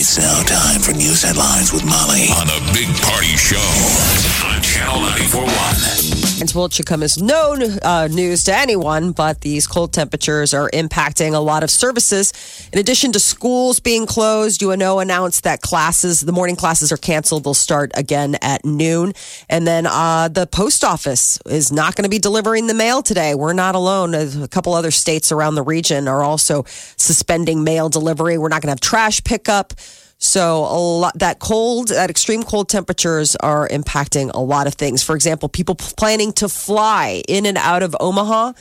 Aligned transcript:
It's 0.00 0.16
now 0.16 0.42
time 0.44 0.80
for 0.80 0.92
news 0.92 1.24
headlines 1.24 1.74
with 1.74 1.84
Molly 1.84 2.30
on 2.32 2.46
the 2.46 2.70
Big 2.72 2.88
Party 3.02 3.36
Show 3.36 3.58
on 4.48 4.62
Channel 4.62 4.98
941. 5.02 6.29
And 6.40 6.50
well, 6.52 6.64
it 6.64 6.72
should 6.72 6.86
come 6.86 7.02
as 7.02 7.20
no 7.20 7.54
uh, 7.82 8.08
news 8.10 8.44
to 8.44 8.56
anyone, 8.56 9.12
but 9.12 9.42
these 9.42 9.66
cold 9.66 9.92
temperatures 9.92 10.54
are 10.54 10.70
impacting 10.70 11.34
a 11.34 11.38
lot 11.38 11.62
of 11.62 11.70
services. 11.70 12.32
In 12.72 12.78
addition 12.78 13.12
to 13.12 13.20
schools 13.20 13.78
being 13.78 14.06
closed, 14.06 14.62
UNO 14.62 15.00
announced 15.00 15.44
that 15.44 15.60
classes, 15.60 16.20
the 16.20 16.32
morning 16.32 16.56
classes 16.56 16.92
are 16.92 16.96
canceled. 16.96 17.44
They'll 17.44 17.52
start 17.52 17.90
again 17.94 18.36
at 18.40 18.64
noon. 18.64 19.12
And 19.50 19.66
then 19.66 19.86
uh, 19.86 20.28
the 20.28 20.46
post 20.46 20.82
office 20.82 21.38
is 21.44 21.70
not 21.70 21.94
going 21.94 22.04
to 22.04 22.10
be 22.10 22.18
delivering 22.18 22.68
the 22.68 22.74
mail 22.74 23.02
today. 23.02 23.34
We're 23.34 23.52
not 23.52 23.74
alone. 23.74 24.14
A 24.14 24.48
couple 24.48 24.72
other 24.72 24.90
states 24.90 25.30
around 25.30 25.56
the 25.56 25.62
region 25.62 26.08
are 26.08 26.22
also 26.22 26.64
suspending 26.96 27.64
mail 27.64 27.90
delivery. 27.90 28.38
We're 28.38 28.48
not 28.48 28.62
going 28.62 28.68
to 28.68 28.72
have 28.72 28.80
trash 28.80 29.22
pickup. 29.24 29.74
So 30.22 30.58
a 30.64 30.76
lot 30.76 31.18
that 31.18 31.38
cold, 31.38 31.88
that 31.88 32.10
extreme 32.10 32.42
cold 32.42 32.68
temperatures 32.68 33.36
are 33.36 33.66
impacting 33.68 34.30
a 34.34 34.40
lot 34.40 34.66
of 34.66 34.74
things. 34.74 35.02
For 35.02 35.14
example, 35.16 35.48
people 35.48 35.74
planning 35.74 36.32
to 36.34 36.48
fly 36.48 37.22
in 37.26 37.46
and 37.46 37.56
out 37.56 37.82
of 37.82 37.96
Omaha. 37.98 38.52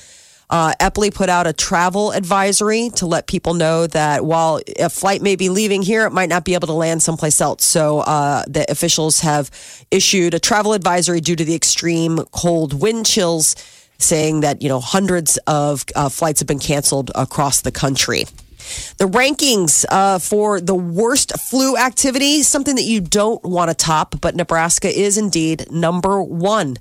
Uh, 0.49 0.73
Eppley 0.79 1.13
put 1.13 1.29
out 1.29 1.45
a 1.45 1.53
travel 1.53 2.11
advisory 2.11 2.89
to 2.95 3.05
let 3.05 3.27
people 3.27 3.53
know 3.53 3.85
that 3.87 4.25
while 4.25 4.61
a 4.79 4.89
flight 4.89 5.21
may 5.21 5.35
be 5.35 5.49
leaving 5.49 5.81
here, 5.81 6.05
it 6.07 6.11
might 6.11 6.29
not 6.29 6.45
be 6.45 6.53
able 6.53 6.65
to 6.67 6.73
land 6.73 7.03
someplace 7.03 7.39
else. 7.41 7.65
So 7.65 7.99
uh, 7.99 8.45
the 8.47 8.65
officials 8.71 9.19
have 9.19 9.51
issued 9.91 10.33
a 10.33 10.39
travel 10.39 10.71
advisory 10.73 11.19
due 11.19 11.35
to 11.35 11.43
the 11.45 11.53
extreme 11.53 12.19
cold 12.31 12.81
wind 12.81 13.05
chills, 13.05 13.55
saying 13.99 14.39
that 14.39 14.61
you 14.61 14.69
know 14.69 14.79
hundreds 14.79 15.37
of 15.45 15.83
uh, 15.93 16.07
flights 16.07 16.39
have 16.39 16.47
been 16.47 16.57
canceled 16.57 17.11
across 17.13 17.61
the 17.61 17.71
country. 17.71 18.23
The 18.97 19.05
rankings 19.05 19.85
uh, 19.89 20.19
for 20.19 20.61
the 20.61 20.75
worst 20.75 21.37
flu 21.39 21.77
activity, 21.77 22.43
something 22.43 22.75
that 22.75 22.83
you 22.83 23.01
don't 23.01 23.43
want 23.43 23.69
to 23.69 23.75
top, 23.75 24.19
but 24.21 24.35
Nebraska 24.35 24.89
is 24.89 25.17
indeed 25.17 25.71
number 25.71 26.21
one. 26.21 26.77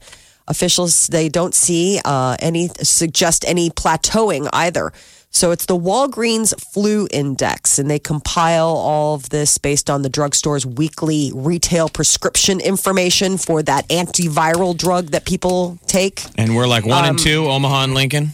Officials 0.47 1.09
they 1.09 1.29
don't 1.29 1.55
see 1.55 2.01
uh, 2.05 2.37
any 2.41 2.69
suggest 2.83 3.45
any 3.47 3.71
plateauing 3.71 4.49
either. 4.53 4.93
So 5.31 5.51
it's 5.51 5.67
the 5.67 5.79
Walgreens 5.79 6.59
Flu 6.73 7.07
Index, 7.11 7.79
and 7.79 7.91
they 7.91 7.99
compile 7.99 8.69
all 8.69 9.15
of 9.15 9.29
this 9.29 9.59
based 9.59 9.91
on 9.91 10.03
the 10.03 10.09
drugstore's 10.09 10.65
weekly 10.65 11.33
retail 11.35 11.89
prescription 11.89 12.61
information 12.61 13.37
for 13.37 13.63
that 13.65 13.87
antiviral 13.89 14.77
drug 14.77 15.09
that 15.09 15.27
people 15.27 15.79
take. 15.87 16.23
And 16.39 16.57
we're 16.57 16.67
like 16.67 16.87
one 16.87 17.05
and 17.05 17.19
two, 17.19 17.47
Omaha 17.47 17.85
and 17.85 17.95
Lincoln. 17.95 18.31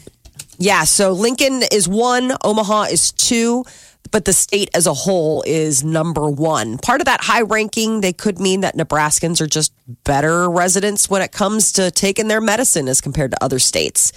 Yeah, 0.58 0.84
so 0.84 1.12
Lincoln 1.12 1.62
is 1.72 1.88
one, 1.88 2.33
Omaha 2.44 2.84
is 2.84 3.10
two, 3.12 3.64
but 4.10 4.24
the 4.24 4.33
state 4.33 4.70
as 4.74 4.86
a 4.86 4.94
whole 4.94 5.42
is 5.46 5.83
number 5.83 6.28
one. 6.30 6.78
Part 6.78 7.00
of 7.00 7.06
that 7.06 7.22
high 7.22 7.42
ranking, 7.42 8.00
they 8.00 8.12
could 8.12 8.38
mean 8.38 8.61
that 8.61 8.77
Nebraskans 8.77 9.41
are 9.41 9.46
just 9.46 9.72
better 10.05 10.48
residents 10.48 11.11
when 11.11 11.22
it 11.22 11.33
comes 11.33 11.72
to 11.72 11.91
taking 11.91 12.28
their 12.28 12.41
medicine 12.41 12.86
as 12.88 13.00
compared 13.00 13.33
to 13.33 13.42
other 13.42 13.58
states. 13.58 14.12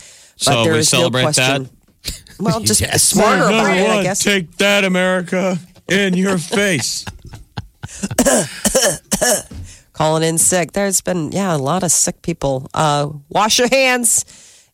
But 0.45 0.53
So 0.53 0.63
there 0.63 0.73
we 0.73 0.79
is 0.79 0.93
no 0.93 0.99
celebrate 0.99 1.21
question. 1.23 1.69
Well, 2.39 2.59
just 2.59 2.81
Yes. 2.87 3.03
smarter 3.03 3.43
about 3.45 3.75
it, 3.75 3.89
I 3.89 4.03
guess. 4.03 4.19
Take 4.23 4.55
that, 4.57 4.83
America, 4.83 5.57
in 5.87 6.13
your 6.13 6.37
face. 6.37 7.03
calling 9.93 10.23
in 10.23 10.37
sick. 10.37 10.73
There's 10.73 11.01
been, 11.01 11.31
yeah, 11.31 11.55
a 11.55 11.57
lot 11.57 11.83
of 11.83 11.91
sick 11.91 12.21
people. 12.21 12.69
Uh, 12.73 13.09
wash 13.29 13.57
your 13.57 13.69
hands. 13.69 14.25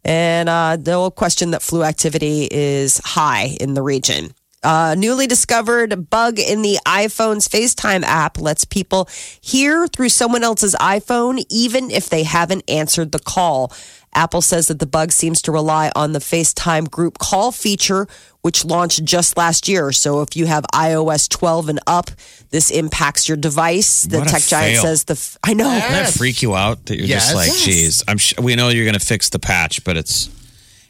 And 0.05 0.49
uh, 0.49 0.77
no 0.77 1.09
question 1.09 1.51
that 1.51 1.61
flu 1.61 1.83
activity 1.83 2.47
is 2.51 2.99
high 3.03 3.55
in 3.59 3.73
the 3.73 3.81
region. 3.81 4.33
Uh, 4.63 4.95
newly 4.97 5.27
discovered 5.27 6.09
bug 6.09 6.39
in 6.39 6.61
the 6.61 6.77
iPhone's 6.85 7.49
FaceTime 7.49 8.03
app 8.03 8.39
lets 8.39 8.63
people 8.63 9.09
hear 9.41 9.87
through 9.87 10.07
someone 10.07 10.43
else's 10.43 10.73
iPhone, 10.79 11.43
even 11.49 11.91
if 11.91 12.09
they 12.09 12.23
haven't 12.23 12.63
answered 12.69 13.11
the 13.11 13.19
call. 13.19 13.73
Apple 14.15 14.41
says 14.41 14.67
that 14.67 14.79
the 14.79 14.85
bug 14.85 15.11
seems 15.11 15.41
to 15.43 15.51
rely 15.51 15.91
on 15.95 16.13
the 16.13 16.19
FaceTime 16.19 16.89
group 16.89 17.17
call 17.17 17.51
feature, 17.51 18.07
which 18.41 18.65
launched 18.65 19.03
just 19.05 19.37
last 19.37 19.67
year. 19.67 19.91
So 19.91 20.21
if 20.21 20.35
you 20.35 20.45
have 20.45 20.65
iOS 20.73 21.29
12 21.29 21.69
and 21.69 21.79
up, 21.87 22.11
this 22.49 22.69
impacts 22.71 23.27
your 23.27 23.37
device. 23.37 24.03
The 24.03 24.21
tech 24.21 24.43
giant 24.43 24.79
says 24.79 25.05
the 25.05 25.13
f- 25.13 25.37
I 25.43 25.53
know. 25.53 25.65
Doesn't 25.65 25.91
that 25.91 26.13
freak 26.13 26.41
you 26.41 26.55
out 26.55 26.85
that 26.87 26.97
you're 26.97 27.07
just 27.07 27.33
like, 27.33 27.47
Yes. 27.47 27.65
geez, 27.65 28.03
I'm 28.07 28.17
sh- 28.17 28.37
we 28.39 28.55
know 28.55 28.69
you're 28.69 28.85
going 28.85 28.99
to 28.99 29.05
fix 29.05 29.29
the 29.29 29.39
patch, 29.39 29.83
but 29.83 29.97
it's, 29.97 30.29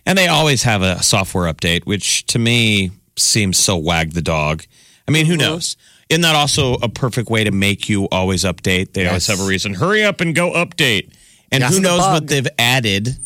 and 0.05 0.17
they 0.17 0.27
always 0.27 0.63
have 0.63 0.81
a 0.81 1.01
software 1.01 1.51
update, 1.51 1.85
which 1.85 2.25
to 2.27 2.39
me 2.39 2.91
seems 3.15 3.57
so 3.57 3.77
wag 3.77 4.11
the 4.11 4.21
dog. 4.21 4.63
I 5.07 5.11
mean, 5.11 5.25
who 5.25 5.33
mm-hmm. 5.33 5.41
knows? 5.41 5.77
Isn't 6.09 6.21
that 6.21 6.35
also 6.35 6.75
a 6.75 6.89
perfect 6.89 7.29
way 7.29 7.43
to 7.43 7.51
make 7.51 7.89
you 7.89 8.07
always 8.11 8.43
update? 8.43 8.93
They 8.93 9.07
always 9.07 9.27
have 9.27 9.39
a 9.39 9.45
reason. 9.45 9.73
Hurry 9.73 10.03
up 10.03 10.21
and 10.21 10.35
go 10.35 10.51
update. 10.51 11.11
And 11.53 11.63
That's 11.63 11.75
who 11.75 11.81
knows 11.81 11.99
bug. 11.99 12.13
what 12.13 12.27
they've 12.27 12.47
added? 12.57 13.17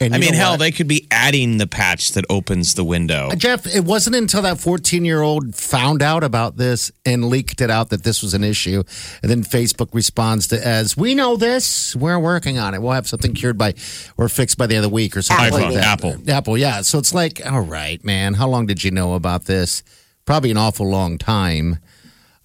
And 0.00 0.14
I 0.14 0.18
mean, 0.18 0.34
hell, 0.34 0.52
what? 0.52 0.60
they 0.60 0.70
could 0.70 0.88
be 0.88 1.06
adding 1.10 1.58
the 1.58 1.66
patch 1.66 2.12
that 2.12 2.24
opens 2.30 2.74
the 2.74 2.84
window. 2.84 3.30
Jeff, 3.36 3.66
it 3.66 3.84
wasn't 3.84 4.16
until 4.16 4.42
that 4.42 4.58
14 4.58 5.04
year 5.04 5.20
old 5.22 5.54
found 5.54 6.02
out 6.02 6.24
about 6.24 6.56
this 6.56 6.90
and 7.04 7.26
leaked 7.26 7.60
it 7.60 7.70
out 7.70 7.90
that 7.90 8.02
this 8.02 8.22
was 8.22 8.32
an 8.32 8.44
issue. 8.44 8.82
And 9.22 9.30
then 9.30 9.42
Facebook 9.42 9.92
responds 9.92 10.48
to 10.48 10.66
as, 10.66 10.96
we 10.96 11.14
know 11.14 11.36
this, 11.36 11.94
we're 11.96 12.18
working 12.18 12.58
on 12.58 12.74
it. 12.74 12.80
We'll 12.80 12.92
have 12.92 13.06
something 13.08 13.34
cured 13.34 13.58
by 13.58 13.74
or 14.16 14.28
fixed 14.28 14.56
by 14.56 14.66
the 14.66 14.76
end 14.76 14.84
of 14.84 14.90
the 14.90 14.94
week 14.94 15.16
or 15.16 15.22
something 15.22 15.46
Apple. 15.46 15.60
like 15.60 15.74
that. 15.74 15.84
Apple. 15.84 16.16
Apple, 16.28 16.58
yeah. 16.58 16.80
So 16.82 16.98
it's 16.98 17.12
like, 17.12 17.44
all 17.44 17.60
right, 17.60 18.02
man, 18.04 18.34
how 18.34 18.48
long 18.48 18.66
did 18.66 18.84
you 18.84 18.90
know 18.90 19.14
about 19.14 19.44
this? 19.44 19.82
Probably 20.24 20.50
an 20.50 20.56
awful 20.56 20.88
long 20.88 21.18
time. 21.18 21.78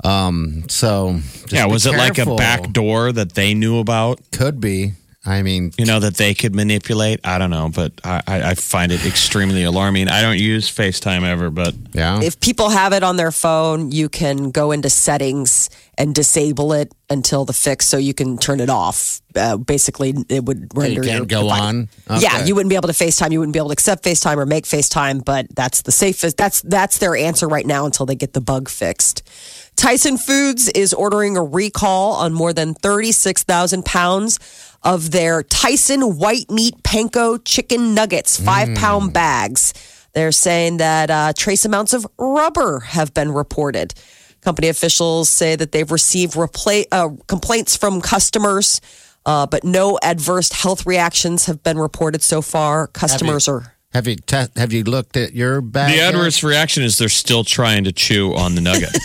Um, 0.03 0.63
so 0.67 1.19
just 1.19 1.53
yeah, 1.53 1.65
be 1.65 1.71
was 1.71 1.85
it 1.85 1.95
like 1.95 2.17
a 2.17 2.35
back 2.35 2.71
door 2.71 3.11
that 3.11 3.33
they 3.33 3.53
knew 3.53 3.79
about? 3.79 4.19
Could 4.31 4.59
be. 4.59 4.93
I 5.23 5.43
mean, 5.43 5.71
you 5.77 5.85
know 5.85 5.99
that 5.99 6.15
they 6.15 6.33
could 6.33 6.55
manipulate 6.55 7.19
i 7.23 7.37
don't 7.37 7.51
know 7.51 7.69
but 7.73 7.91
I, 8.03 8.21
I 8.25 8.41
I 8.51 8.55
find 8.55 8.91
it 8.91 9.05
extremely 9.05 9.63
alarming 9.63 10.07
i 10.07 10.21
don't 10.21 10.39
use 10.39 10.69
facetime 10.69 11.23
ever 11.23 11.49
but 11.49 11.75
yeah. 11.93 12.21
If 12.21 12.39
people 12.39 12.69
have 12.69 12.93
it 12.93 13.03
on 13.03 13.17
their 13.17 13.31
phone, 13.31 13.91
you 13.91 14.07
can 14.07 14.51
go 14.51 14.71
into 14.71 14.89
settings 14.89 15.69
and 15.97 16.15
disable 16.15 16.73
it 16.73 16.93
until 17.09 17.43
the 17.45 17.53
fix, 17.53 17.85
so 17.85 17.97
you 17.97 18.13
can 18.13 18.37
turn 18.37 18.59
it 18.59 18.69
off. 18.69 19.21
Uh, 19.35 19.57
basically, 19.57 20.13
it 20.29 20.45
would 20.45 20.75
render 20.75 21.03
you 21.03 21.09
can't 21.09 21.27
go 21.27 21.43
device- 21.43 21.61
on. 21.61 21.89
Yeah, 22.19 22.45
you 22.45 22.55
wouldn't 22.55 22.69
be 22.69 22.75
able 22.75 22.87
to 22.87 22.93
FaceTime. 22.93 23.31
You 23.31 23.39
wouldn't 23.39 23.53
be 23.53 23.59
able 23.59 23.69
to 23.69 23.73
accept 23.73 24.03
FaceTime 24.03 24.37
or 24.37 24.45
make 24.45 24.65
FaceTime, 24.65 25.23
but 25.25 25.53
that's 25.53 25.81
the 25.81 25.91
safest. 25.91 26.37
That's 26.37 26.61
that's 26.61 26.97
their 26.97 27.15
answer 27.15 27.47
right 27.47 27.65
now 27.65 27.85
until 27.85 28.05
they 28.05 28.15
get 28.15 28.33
the 28.33 28.41
bug 28.41 28.69
fixed. 28.69 29.27
Tyson 29.75 30.17
Foods 30.17 30.69
is 30.69 30.93
ordering 30.93 31.37
a 31.37 31.43
recall 31.43 32.13
on 32.13 32.33
more 32.33 32.53
than 32.53 32.73
36,000 32.73 33.83
pounds 33.85 34.37
of 34.83 35.11
their 35.11 35.43
Tyson 35.43 36.17
white 36.17 36.49
meat 36.49 36.75
panko 36.83 37.39
chicken 37.43 37.93
nuggets, 37.93 38.39
five 38.39 38.75
pound 38.75 39.13
bags. 39.13 39.73
They're 40.13 40.31
saying 40.31 40.77
that 40.77 41.09
uh, 41.09 41.33
trace 41.35 41.65
amounts 41.65 41.93
of 41.93 42.05
rubber 42.17 42.79
have 42.81 43.13
been 43.13 43.31
reported. 43.31 43.93
Company 44.41 44.69
officials 44.69 45.29
say 45.29 45.55
that 45.55 45.71
they've 45.71 45.91
received 45.91 46.33
repla- 46.33 46.87
uh, 46.91 47.09
complaints 47.27 47.77
from 47.77 48.01
customers, 48.01 48.81
uh, 49.25 49.45
but 49.45 49.63
no 49.63 49.99
adverse 50.01 50.51
health 50.51 50.85
reactions 50.85 51.45
have 51.45 51.61
been 51.63 51.77
reported 51.77 52.21
so 52.23 52.41
far. 52.41 52.87
Customers 52.87 53.47
are. 53.47 53.75
Have 53.93 54.07
you 54.07 54.15
te- 54.15 54.47
have 54.55 54.73
you 54.73 54.83
looked 54.83 55.15
at 55.15 55.33
your 55.33 55.61
bag? 55.61 55.91
the 55.91 55.97
yet? 55.97 56.15
adverse 56.15 56.43
reaction 56.43 56.81
is 56.81 56.97
they're 56.97 57.09
still 57.09 57.43
trying 57.43 57.83
to 57.83 57.91
chew 57.91 58.33
on 58.33 58.55
the 58.55 58.61
nugget 58.61 58.89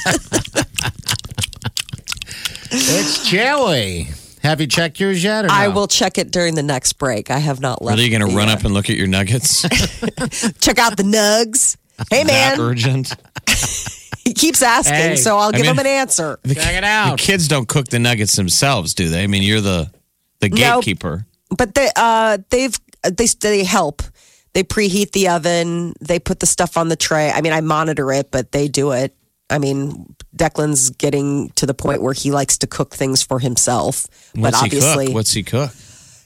It's 2.71 3.29
jelly. 3.29 4.09
Have 4.47 4.61
you 4.61 4.67
checked 4.69 5.01
yours 5.01 5.23
yet? 5.25 5.45
Or 5.45 5.51
I 5.51 5.69
will 5.69 5.89
check 5.89 6.19
it 6.19 6.31
during 6.31 6.55
the 6.55 6.63
next 6.63 6.95
break. 6.95 7.31
I 7.31 7.39
have 7.39 7.61
not 7.61 7.83
left. 7.83 7.99
are 7.99 8.03
you 8.03 8.17
going 8.17 8.29
to 8.31 8.37
run 8.37 8.49
uh, 8.49 8.53
up 8.53 8.65
and 8.65 8.73
look 8.73 8.89
at 8.91 8.97
your 8.97 9.09
nuggets 9.09 9.63
check 10.61 10.79
out 10.79 10.97
the 10.97 11.03
nugs? 11.03 11.77
Hey 12.11 12.23
that 12.25 12.57
man, 12.59 12.61
urgent 12.61 13.13
he 14.25 14.33
keeps 14.35 14.63
asking, 14.63 14.95
Hey. 14.95 15.17
so 15.17 15.37
I'll 15.39 15.51
give 15.51 15.63
mean- 15.63 15.71
him 15.73 15.79
an 15.81 15.87
answer. 15.87 16.39
the, 16.43 16.55
Check 16.55 16.75
it 16.75 16.85
out. 16.85 17.17
the 17.19 17.23
kids 17.23 17.49
don't 17.49 17.67
cook 17.67 17.89
the 17.89 17.99
nuggets 17.99 18.37
themselves 18.37 18.95
do 18.95 19.09
they 19.09 19.25
i 19.25 19.27
mean 19.27 19.43
you're 19.43 19.61
the 19.63 19.91
the 20.41 20.49
No. 20.51 20.57
gatekeeper 20.81 21.27
But 21.57 21.75
they, 21.75 21.89
uh, 21.97 22.39
they've 22.51 22.79
they 23.03 23.27
they 23.41 23.65
help. 23.65 24.03
They 24.53 24.65
preheat 24.65 25.13
the 25.13 25.29
oven. 25.29 25.93
They 26.01 26.19
put 26.19 26.41
the 26.41 26.47
stuff 26.47 26.77
on 26.77 26.89
the 26.89 26.97
tray. 26.97 27.31
I 27.31 27.41
mean, 27.43 27.53
I 27.53 27.61
monitor 27.61 28.11
it, 28.13 28.31
but 28.31 28.53
they 28.53 28.69
do 28.69 28.93
it. 28.93 29.15
I 29.49 29.59
mean, 29.59 30.15
Declan's 30.37 30.91
getting 30.91 31.51
to 31.51 31.67
the 31.67 31.75
point 31.75 32.03
where 32.03 32.13
he 32.15 32.31
likes 32.33 32.59
to 32.59 32.67
cook 32.67 32.95
things 32.95 33.23
for 33.23 33.39
himself. 33.39 34.07
but 34.35 34.41
What's 34.43 34.61
he 34.61 34.67
obviously, 34.67 35.07
cook? 35.07 35.15
What's 35.15 35.33
he 35.33 35.43
cook? 35.43 35.71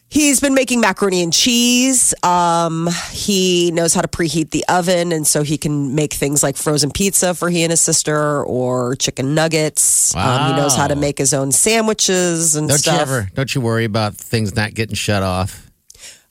He's 0.09 0.41
been 0.41 0.55
making 0.55 0.81
macaroni 0.81 1.23
and 1.23 1.33
cheese. 1.33 2.13
Um, 2.25 2.89
he 3.13 3.71
knows 3.71 3.95
how 3.95 4.01
to 4.01 4.09
preheat 4.09 4.51
the 4.51 4.65
oven, 4.69 5.13
and 5.13 5.25
so 5.25 5.45
he 5.45 5.57
can 5.57 5.95
make 5.95 6.13
things 6.15 6.43
like 6.43 6.57
frozen 6.57 6.91
pizza 6.91 7.33
for 7.33 7.49
he 7.49 7.63
and 7.63 7.71
his 7.71 7.81
sister, 7.81 8.43
or 8.43 8.97
chicken 8.97 9.37
nuggets. 9.37 10.13
Um, 10.17 10.51
he 10.51 10.57
knows 10.61 10.75
how 10.75 10.89
to 10.89 10.97
make 10.97 11.17
his 11.19 11.33
own 11.33 11.53
sandwiches 11.53 12.57
and 12.57 12.69
Don't 12.69 12.79
stuff. 12.79 12.95
you 12.97 13.01
ever? 13.01 13.31
Don't 13.35 13.55
you 13.55 13.61
worry 13.61 13.85
about 13.85 14.15
things 14.17 14.57
not 14.57 14.75
getting 14.75 14.97
shut 14.97 15.23
off? 15.23 15.71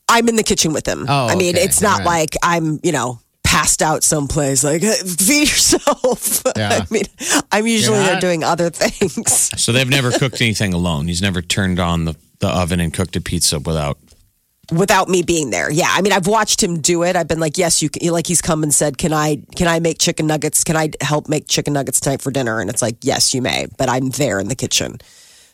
I'm 0.09 0.27
in 0.27 0.35
the 0.35 0.43
kitchen 0.43 0.73
with 0.73 0.85
him. 0.85 1.05
Oh, 1.07 1.27
I 1.27 1.35
mean, 1.35 1.55
okay. 1.55 1.63
it's 1.63 1.81
not 1.81 2.01
All 2.01 2.07
right. 2.07 2.19
like 2.21 2.35
I'm, 2.43 2.79
you 2.83 2.91
know, 2.91 3.19
passed 3.59 3.81
out 3.81 4.03
someplace. 4.03 4.63
Like, 4.63 4.81
feed 5.19 5.49
yourself. 5.49 6.43
Yeah. 6.57 6.79
I 6.81 6.87
mean, 6.93 7.03
I'm 7.51 7.67
usually 7.67 7.97
You're 7.97 8.05
there 8.05 8.13
not- 8.15 8.21
doing 8.21 8.43
other 8.43 8.69
things. 8.69 9.49
So 9.59 9.71
they've 9.71 9.89
never 9.89 10.11
cooked 10.11 10.41
anything 10.41 10.73
alone. 10.73 11.07
He's 11.07 11.21
never 11.21 11.41
turned 11.41 11.79
on 11.79 12.05
the, 12.05 12.15
the 12.39 12.47
oven 12.47 12.79
and 12.79 12.93
cooked 12.93 13.15
a 13.15 13.21
pizza 13.21 13.59
without. 13.59 13.97
without 14.71 15.09
me 15.09 15.21
being 15.23 15.49
there. 15.51 15.71
Yeah, 15.71 15.87
I 15.89 16.01
mean, 16.01 16.11
I've 16.13 16.27
watched 16.27 16.61
him 16.63 16.79
do 16.81 17.03
it. 17.03 17.15
I've 17.15 17.27
been 17.27 17.39
like, 17.39 17.57
yes, 17.57 17.81
you 17.81 17.89
can. 17.89 18.09
Like 18.11 18.27
he's 18.27 18.41
come 18.41 18.63
and 18.63 18.73
said, 18.73 18.97
can 18.97 19.13
I 19.13 19.41
can 19.55 19.67
I 19.67 19.79
make 19.79 19.99
chicken 19.99 20.27
nuggets? 20.27 20.63
Can 20.63 20.75
I 20.75 20.89
help 21.01 21.27
make 21.29 21.47
chicken 21.47 21.73
nuggets 21.73 21.99
tonight 21.99 22.21
for 22.21 22.31
dinner? 22.31 22.59
And 22.59 22.69
it's 22.69 22.81
like, 22.81 22.97
yes, 23.03 23.33
you 23.33 23.41
may, 23.41 23.67
but 23.77 23.89
I'm 23.89 24.09
there 24.11 24.39
in 24.39 24.47
the 24.47 24.55
kitchen 24.55 24.97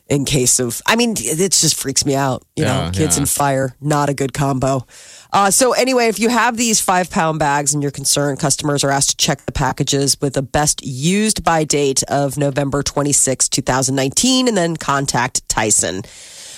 in 0.08 0.26
case 0.26 0.60
of. 0.60 0.82
I 0.86 0.96
mean, 0.96 1.16
it 1.18 1.52
just 1.52 1.76
freaks 1.76 2.06
me 2.06 2.16
out. 2.16 2.44
You 2.56 2.66
know, 2.66 2.84
Yeah, 2.86 2.92
kids 2.92 3.16
yeah. 3.18 3.22
and 3.22 3.30
fire, 3.30 3.76
not 3.82 4.10
a 4.10 4.14
good 4.14 4.34
combo. 4.34 4.86
Uh, 5.32 5.52
so 5.52 5.74
anyway, 5.74 6.08
if 6.08 6.20
you 6.20 6.30
have 6.30 6.58
these 6.58 6.80
five 6.82 7.10
pound 7.10 7.40
bags 7.40 7.74
and 7.74 7.82
you're 7.84 7.92
concerned, 7.92 8.40
customers 8.40 8.84
are 8.84 8.92
asked 8.92 9.10
to 9.10 9.18
check 9.18 9.46
the 9.46 9.52
packages 9.52 10.20
with 10.22 10.38
a 10.38 10.42
best 10.42 10.86
used 10.86 11.44
by 11.44 11.64
date 11.64 12.04
of 12.04 12.38
November 12.38 12.84
26, 12.84 13.50
2019, 13.50 14.48
and 14.48 14.58
then 14.58 14.78
contact 14.78 15.48
Tyson. 15.50 16.04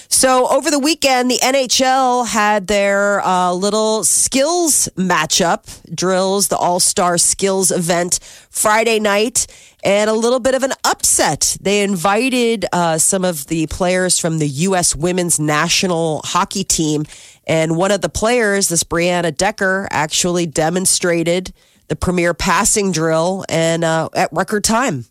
So 0.09 0.47
over 0.47 0.71
the 0.71 0.79
weekend, 0.79 1.29
the 1.29 1.39
NHL 1.39 2.27
had 2.27 2.67
their 2.67 3.19
uh, 3.25 3.51
little 3.51 4.03
skills 4.03 4.87
matchup 4.95 5.67
drills, 5.93 6.47
the 6.47 6.57
All 6.57 6.79
Star 6.79 7.17
Skills 7.17 7.71
event 7.71 8.19
Friday 8.49 8.99
night, 8.99 9.47
and 9.83 10.09
a 10.09 10.13
little 10.13 10.39
bit 10.39 10.55
of 10.55 10.63
an 10.63 10.71
upset. 10.83 11.57
They 11.61 11.83
invited 11.83 12.65
uh, 12.71 12.97
some 12.97 13.25
of 13.25 13.47
the 13.47 13.67
players 13.67 14.17
from 14.17 14.39
the 14.39 14.47
U.S. 14.47 14.95
Women's 14.95 15.39
National 15.39 16.21
Hockey 16.23 16.63
Team, 16.63 17.05
and 17.45 17.75
one 17.75 17.91
of 17.91 18.01
the 18.01 18.09
players, 18.09 18.69
this 18.69 18.83
Brianna 18.83 19.35
Decker, 19.35 19.87
actually 19.91 20.45
demonstrated 20.45 21.53
the 21.89 21.95
premier 21.95 22.33
passing 22.33 22.91
drill 22.91 23.45
and 23.49 23.83
uh, 23.83 24.09
at 24.15 24.31
record 24.31 24.63
time. 24.63 25.05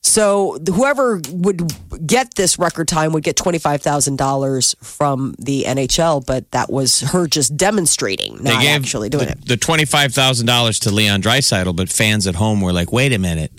So 0.00 0.56
whoever 0.66 1.20
would 1.30 1.72
get 2.06 2.34
this 2.34 2.58
record 2.58 2.88
time 2.88 3.12
would 3.12 3.24
get 3.24 3.36
twenty 3.36 3.58
five 3.58 3.82
thousand 3.82 4.16
dollars 4.16 4.74
from 4.80 5.34
the 5.38 5.64
NHL, 5.64 6.24
but 6.24 6.50
that 6.52 6.70
was 6.70 7.00
her 7.00 7.26
just 7.26 7.56
demonstrating, 7.56 8.42
not 8.42 8.64
actually 8.64 9.08
doing 9.08 9.26
the, 9.26 9.32
it. 9.32 9.46
the 9.46 9.54
$25,000 9.56 10.80
to 10.80 10.90
Leon 10.90 11.22
Draisaitl, 11.22 11.74
but 11.74 11.88
fans 11.88 12.26
at 12.26 12.36
home 12.36 12.60
were 12.60 12.72
like, 12.72 12.92
wait 12.92 13.12
a 13.12 13.18
minute. 13.18 13.52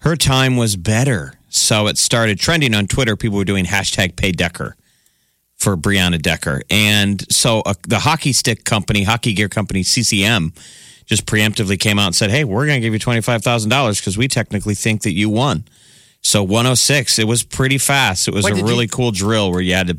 Her 0.00 0.16
time 0.16 0.56
was 0.56 0.76
better. 0.76 1.34
So 1.48 1.86
it 1.86 1.98
started 1.98 2.38
trending 2.38 2.74
on 2.74 2.86
Twitter. 2.86 3.16
People 3.16 3.38
were 3.38 3.44
doing 3.44 3.64
hashtag 3.64 4.16
pay 4.16 4.32
Decker 4.32 4.76
for 5.56 5.76
Brianna 5.76 6.20
Decker. 6.20 6.62
And 6.70 7.24
so 7.32 7.60
uh, 7.60 7.74
the 7.86 8.00
hockey 8.00 8.32
stick 8.32 8.64
company, 8.64 9.04
hockey 9.04 9.32
gear 9.32 9.48
company, 9.48 9.82
CCM, 9.82 10.52
just 11.06 11.26
preemptively 11.26 11.78
came 11.78 11.98
out 11.98 12.06
and 12.06 12.14
said, 12.14 12.30
hey, 12.30 12.44
we're 12.44 12.66
going 12.66 12.80
to 12.80 12.86
give 12.86 12.92
you 12.94 12.98
$25,000 13.00 14.00
because 14.00 14.16
we 14.16 14.28
technically 14.28 14.74
think 14.74 15.02
that 15.02 15.12
you 15.12 15.28
won. 15.28 15.64
So 16.22 16.42
106, 16.42 17.18
it 17.18 17.28
was 17.28 17.42
pretty 17.42 17.76
fast. 17.78 18.28
It 18.28 18.34
was 18.34 18.46
a 18.46 18.54
really 18.54 18.84
you- 18.84 18.88
cool 18.88 19.10
drill 19.10 19.50
where 19.50 19.60
you 19.60 19.74
had 19.74 19.88
to 19.88 19.98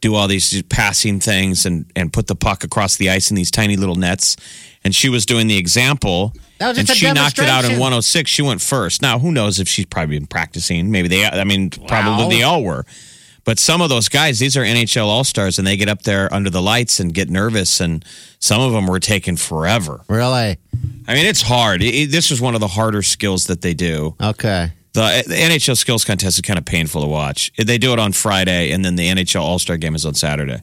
do 0.00 0.16
all 0.16 0.26
these 0.26 0.60
passing 0.64 1.20
things 1.20 1.64
and, 1.64 1.84
and 1.94 2.12
put 2.12 2.26
the 2.26 2.34
puck 2.34 2.64
across 2.64 2.96
the 2.96 3.08
ice 3.08 3.30
in 3.30 3.36
these 3.36 3.52
tiny 3.52 3.76
little 3.76 3.94
nets. 3.94 4.36
And 4.82 4.92
she 4.92 5.08
was 5.08 5.24
doing 5.24 5.46
the 5.46 5.56
example. 5.56 6.32
And 6.58 6.88
she 6.88 7.12
knocked 7.12 7.38
it 7.38 7.48
out 7.48 7.64
in 7.64 7.72
106. 7.72 8.28
She 8.28 8.42
went 8.42 8.60
first. 8.60 9.00
Now, 9.00 9.20
who 9.20 9.30
knows 9.30 9.60
if 9.60 9.68
she's 9.68 9.86
probably 9.86 10.18
been 10.18 10.26
practicing? 10.26 10.90
Maybe 10.90 11.06
they, 11.06 11.24
I 11.24 11.44
mean, 11.44 11.70
probably 11.70 12.24
Wow. 12.24 12.28
they 12.30 12.42
all 12.42 12.64
were. 12.64 12.84
But 13.44 13.58
some 13.58 13.80
of 13.80 13.88
those 13.88 14.08
guys, 14.08 14.38
these 14.38 14.56
are 14.56 14.62
NHL 14.62 15.06
All 15.06 15.24
Stars, 15.24 15.58
and 15.58 15.66
they 15.66 15.76
get 15.76 15.88
up 15.88 16.02
there 16.02 16.32
under 16.32 16.48
the 16.50 16.62
lights 16.62 17.00
and 17.00 17.12
get 17.12 17.28
nervous. 17.28 17.80
And 17.80 18.04
some 18.38 18.60
of 18.60 18.72
them 18.72 18.86
were 18.86 19.00
taking 19.00 19.36
forever. 19.36 20.00
Really? 20.08 20.58
I 21.08 21.14
mean, 21.14 21.26
it's 21.26 21.42
hard. 21.42 21.82
It- 21.82 21.94
it- 21.94 22.10
this 22.12 22.30
is 22.30 22.40
one 22.40 22.54
of 22.54 22.60
the 22.60 22.68
harder 22.68 23.02
skills 23.02 23.46
that 23.46 23.60
they 23.62 23.74
do. 23.74 24.14
Okay. 24.20 24.70
The, 24.92 25.24
the 25.26 25.34
NHL 25.34 25.76
skills 25.76 26.04
contest 26.04 26.36
is 26.36 26.42
kind 26.42 26.58
of 26.58 26.64
painful 26.66 27.00
to 27.02 27.08
watch. 27.08 27.50
They 27.56 27.78
do 27.78 27.92
it 27.92 27.98
on 27.98 28.12
Friday, 28.12 28.70
and 28.72 28.84
then 28.84 28.94
the 28.96 29.08
NHL 29.08 29.40
All 29.42 29.58
Star 29.58 29.76
game 29.76 29.94
is 29.94 30.04
on 30.06 30.14
Saturday. 30.14 30.60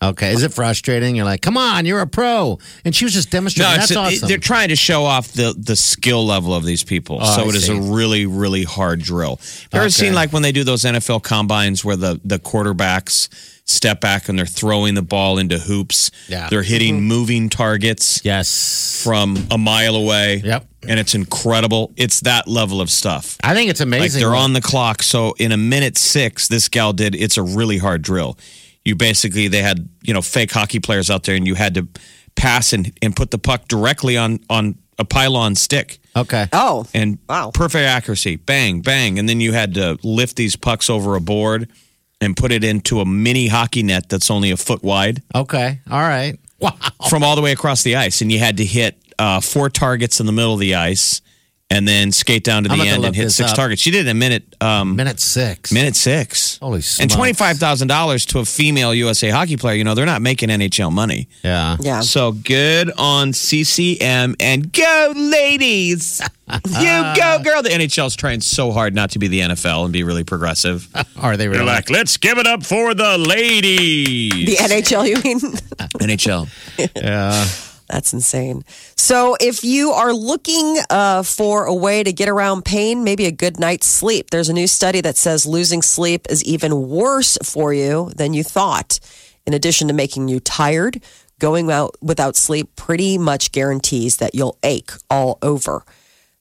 Okay. 0.00 0.32
Is 0.32 0.44
it 0.44 0.52
frustrating? 0.52 1.16
You're 1.16 1.24
like, 1.24 1.42
come 1.42 1.56
on, 1.56 1.84
you're 1.84 2.00
a 2.00 2.06
pro, 2.06 2.60
and 2.84 2.94
she 2.94 3.04
was 3.04 3.12
just 3.12 3.30
demonstrating. 3.30 3.74
That's 3.78 3.90
it's- 3.90 4.14
awesome. 4.14 4.28
they're 4.28 4.38
trying 4.38 4.68
to 4.68 4.76
show 4.76 5.04
off 5.04 5.32
the 5.32 5.54
the 5.58 5.74
skill 5.74 6.24
level 6.24 6.54
of 6.54 6.64
these 6.64 6.84
people. 6.84 7.18
Oh, 7.20 7.36
so 7.36 7.42
I 7.42 7.48
it 7.48 7.54
is 7.56 7.66
see. 7.66 7.76
a 7.76 7.80
really 7.80 8.24
really 8.24 8.62
hard 8.62 9.00
drill. 9.00 9.40
You 9.72 9.80
ever 9.80 9.90
seen 9.90 10.14
like 10.14 10.32
when 10.32 10.42
they 10.42 10.52
do 10.52 10.62
those 10.62 10.82
NFL 10.82 11.24
combines 11.24 11.84
where 11.84 11.96
the 11.96 12.20
the 12.24 12.38
quarterbacks 12.38 13.28
step 13.64 14.00
back 14.00 14.28
and 14.28 14.38
they're 14.38 14.46
throwing 14.46 14.94
the 14.94 15.02
ball 15.02 15.36
into 15.36 15.58
hoops? 15.58 16.12
Yeah. 16.28 16.48
they're 16.48 16.62
hitting 16.62 16.98
mm-hmm. 16.98 17.08
moving 17.08 17.48
targets 17.48 18.24
yes. 18.24 19.02
from 19.04 19.36
a 19.50 19.58
mile 19.58 19.96
away. 19.96 20.36
Yep. 20.44 20.64
and 20.86 21.00
it's 21.00 21.16
incredible. 21.16 21.92
It's 21.96 22.20
that 22.20 22.46
level 22.46 22.80
of 22.80 22.88
stuff. 22.88 23.36
I 23.42 23.52
think 23.52 23.68
it's 23.68 23.80
amazing. 23.80 24.20
Like 24.22 24.30
they're 24.30 24.36
on 24.36 24.52
the 24.52 24.60
clock. 24.60 25.02
So 25.02 25.34
in 25.38 25.50
a 25.50 25.56
minute 25.56 25.98
six, 25.98 26.46
this 26.46 26.68
gal 26.68 26.92
did. 26.92 27.16
It's 27.16 27.36
a 27.36 27.42
really 27.42 27.78
hard 27.78 28.02
drill. 28.02 28.38
You 28.88 28.96
basically 28.96 29.48
they 29.48 29.60
had 29.62 29.88
you 30.02 30.14
know 30.14 30.22
fake 30.22 30.50
hockey 30.50 30.80
players 30.80 31.10
out 31.10 31.24
there, 31.24 31.36
and 31.36 31.46
you 31.46 31.54
had 31.54 31.74
to 31.74 31.86
pass 32.34 32.72
and, 32.72 32.90
and 33.02 33.14
put 33.14 33.30
the 33.30 33.38
puck 33.38 33.68
directly 33.68 34.16
on 34.16 34.40
on 34.48 34.76
a 34.98 35.04
pylon 35.04 35.54
stick 35.54 35.98
Okay. 36.16 36.46
Oh, 36.52 36.84
and 36.94 37.18
Wow. 37.28 37.50
perfect 37.54 37.86
accuracy, 37.86 38.36
bang 38.36 38.80
bang, 38.80 39.18
and 39.18 39.28
then 39.28 39.40
you 39.40 39.52
had 39.52 39.74
to 39.74 39.98
lift 40.02 40.36
these 40.36 40.56
pucks 40.56 40.88
over 40.90 41.14
a 41.14 41.20
board 41.20 41.68
and 42.20 42.36
put 42.36 42.50
it 42.50 42.64
into 42.64 43.00
a 43.00 43.04
mini 43.04 43.46
hockey 43.48 43.82
net 43.84 44.08
that's 44.08 44.30
only 44.30 44.50
a 44.50 44.56
foot 44.56 44.82
wide 44.82 45.22
Okay. 45.34 45.80
All 45.90 46.00
right. 46.00 46.36
Wow. 46.58 46.72
from 47.08 47.22
all 47.22 47.36
the 47.36 47.42
way 47.42 47.52
across 47.52 47.82
the 47.84 47.94
ice, 47.94 48.20
and 48.22 48.32
you 48.32 48.38
had 48.40 48.56
to 48.56 48.64
hit 48.64 48.96
uh, 49.18 49.40
four 49.40 49.68
targets 49.70 50.18
in 50.18 50.26
the 50.26 50.32
middle 50.32 50.54
of 50.54 50.60
the 50.60 50.74
ice. 50.74 51.20
And 51.70 51.86
then 51.86 52.12
skate 52.12 52.44
down 52.44 52.64
to 52.64 52.70
I'm 52.70 52.78
the 52.78 52.84
about 52.84 52.90
to 52.90 52.96
end 52.96 53.04
and 53.04 53.14
hit 53.14 53.24
this 53.24 53.36
six 53.36 53.50
up. 53.50 53.56
targets. 53.56 53.82
She 53.82 53.90
did 53.90 53.98
it 54.06 54.10
in 54.10 54.16
a 54.16 54.18
minute. 54.18 54.56
Um, 54.58 54.96
Minute 54.96 55.20
six. 55.20 55.70
Minute 55.70 55.96
six. 55.96 56.56
Holy 56.58 56.76
And 56.76 56.84
smokes. 56.84 57.14
twenty 57.14 57.34
five 57.34 57.58
thousand 57.58 57.88
dollars 57.88 58.24
to 58.26 58.38
a 58.38 58.46
female 58.46 58.94
USA 58.94 59.28
hockey 59.28 59.58
player. 59.58 59.76
You 59.76 59.84
know 59.84 59.94
they're 59.94 60.06
not 60.06 60.22
making 60.22 60.48
NHL 60.48 60.90
money. 60.90 61.28
Yeah. 61.44 61.76
yeah. 61.80 62.00
So 62.00 62.32
good 62.32 62.90
on 62.96 63.34
CCM 63.34 64.34
and 64.40 64.72
go 64.72 65.12
ladies. 65.14 66.22
you 66.48 67.02
go 67.16 67.38
girl. 67.44 67.62
The 67.62 67.68
NHL's 67.68 68.16
trying 68.16 68.40
so 68.40 68.72
hard 68.72 68.94
not 68.94 69.10
to 69.10 69.18
be 69.18 69.28
the 69.28 69.40
NFL 69.40 69.84
and 69.84 69.92
be 69.92 70.04
really 70.04 70.24
progressive. 70.24 70.88
Are 71.18 71.36
they 71.36 71.48
really? 71.48 71.58
They're 71.58 71.66
like, 71.66 71.90
let's 71.90 72.16
give 72.16 72.38
it 72.38 72.46
up 72.46 72.64
for 72.64 72.94
the 72.94 73.18
ladies. 73.18 74.46
The 74.46 74.56
NHL, 74.56 75.06
you 75.06 75.16
mean? 75.22 75.40
NHL. 76.00 76.48
yeah. 76.96 77.46
That's 77.88 78.12
insane. 78.12 78.64
So, 78.96 79.36
if 79.40 79.64
you 79.64 79.92
are 79.92 80.12
looking 80.12 80.76
uh, 80.90 81.22
for 81.22 81.64
a 81.64 81.74
way 81.74 82.02
to 82.02 82.12
get 82.12 82.28
around 82.28 82.64
pain, 82.64 83.02
maybe 83.02 83.24
a 83.26 83.32
good 83.32 83.58
night's 83.58 83.86
sleep, 83.86 84.30
there's 84.30 84.50
a 84.50 84.52
new 84.52 84.66
study 84.66 85.00
that 85.00 85.16
says 85.16 85.46
losing 85.46 85.80
sleep 85.80 86.26
is 86.28 86.44
even 86.44 86.88
worse 86.88 87.38
for 87.42 87.72
you 87.72 88.10
than 88.16 88.34
you 88.34 88.44
thought. 88.44 89.00
In 89.46 89.54
addition 89.54 89.88
to 89.88 89.94
making 89.94 90.28
you 90.28 90.40
tired, 90.40 91.02
going 91.38 91.70
out 91.70 91.96
without 92.02 92.36
sleep 92.36 92.76
pretty 92.76 93.16
much 93.16 93.52
guarantees 93.52 94.18
that 94.18 94.34
you'll 94.34 94.58
ache 94.62 94.90
all 95.08 95.38
over. 95.40 95.84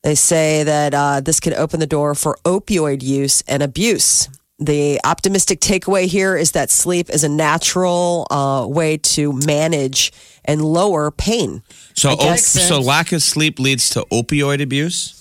They 0.03 0.15
say 0.15 0.63
that 0.63 0.93
uh, 0.93 1.21
this 1.21 1.39
could 1.39 1.53
open 1.53 1.79
the 1.79 1.87
door 1.87 2.15
for 2.15 2.37
opioid 2.43 3.03
use 3.03 3.43
and 3.47 3.63
abuse. 3.63 4.29
The 4.59 4.99
optimistic 5.03 5.59
takeaway 5.59 6.05
here 6.05 6.35
is 6.35 6.53
that 6.53 6.71
sleep 6.71 7.09
is 7.11 7.23
a 7.23 7.29
natural 7.29 8.25
uh, 8.31 8.65
way 8.67 8.97
to 8.97 9.31
manage 9.45 10.11
and 10.45 10.63
lower 10.63 11.11
pain. 11.11 11.61
So, 11.93 12.09
op- 12.09 12.39
so 12.39 12.79
lack 12.79 13.11
of 13.11 13.21
sleep 13.21 13.59
leads 13.59 13.91
to 13.91 14.05
opioid 14.11 14.61
abuse. 14.61 15.13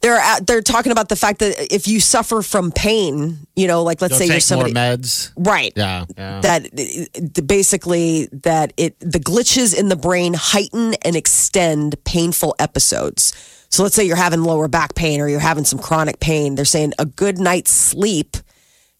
They're 0.00 0.16
at, 0.16 0.46
they're 0.46 0.62
talking 0.62 0.92
about 0.92 1.08
the 1.08 1.16
fact 1.16 1.40
that 1.40 1.72
if 1.74 1.88
you 1.88 2.00
suffer 2.00 2.40
from 2.40 2.70
pain, 2.70 3.38
you 3.56 3.66
know, 3.66 3.82
like 3.82 4.00
let's 4.00 4.12
You'll 4.12 4.18
say 4.20 4.26
you're 4.26 4.40
somebody, 4.40 4.72
more 4.72 4.82
meds. 4.82 5.32
right? 5.36 5.72
Yeah. 5.74 6.04
Yeah. 6.16 6.40
That 6.40 7.46
basically 7.46 8.26
that 8.32 8.72
it 8.76 8.98
the 9.00 9.18
glitches 9.18 9.76
in 9.76 9.88
the 9.88 9.96
brain 9.96 10.34
heighten 10.34 10.94
and 11.04 11.16
extend 11.16 12.02
painful 12.04 12.54
episodes. 12.60 13.34
So 13.70 13.82
let's 13.82 13.94
say 13.96 14.04
you're 14.04 14.16
having 14.16 14.44
lower 14.44 14.68
back 14.68 14.94
pain 14.94 15.20
or 15.20 15.28
you're 15.28 15.40
having 15.40 15.64
some 15.64 15.78
chronic 15.80 16.20
pain. 16.20 16.54
They're 16.54 16.64
saying 16.64 16.92
a 16.98 17.04
good 17.04 17.38
night's 17.38 17.72
sleep 17.72 18.36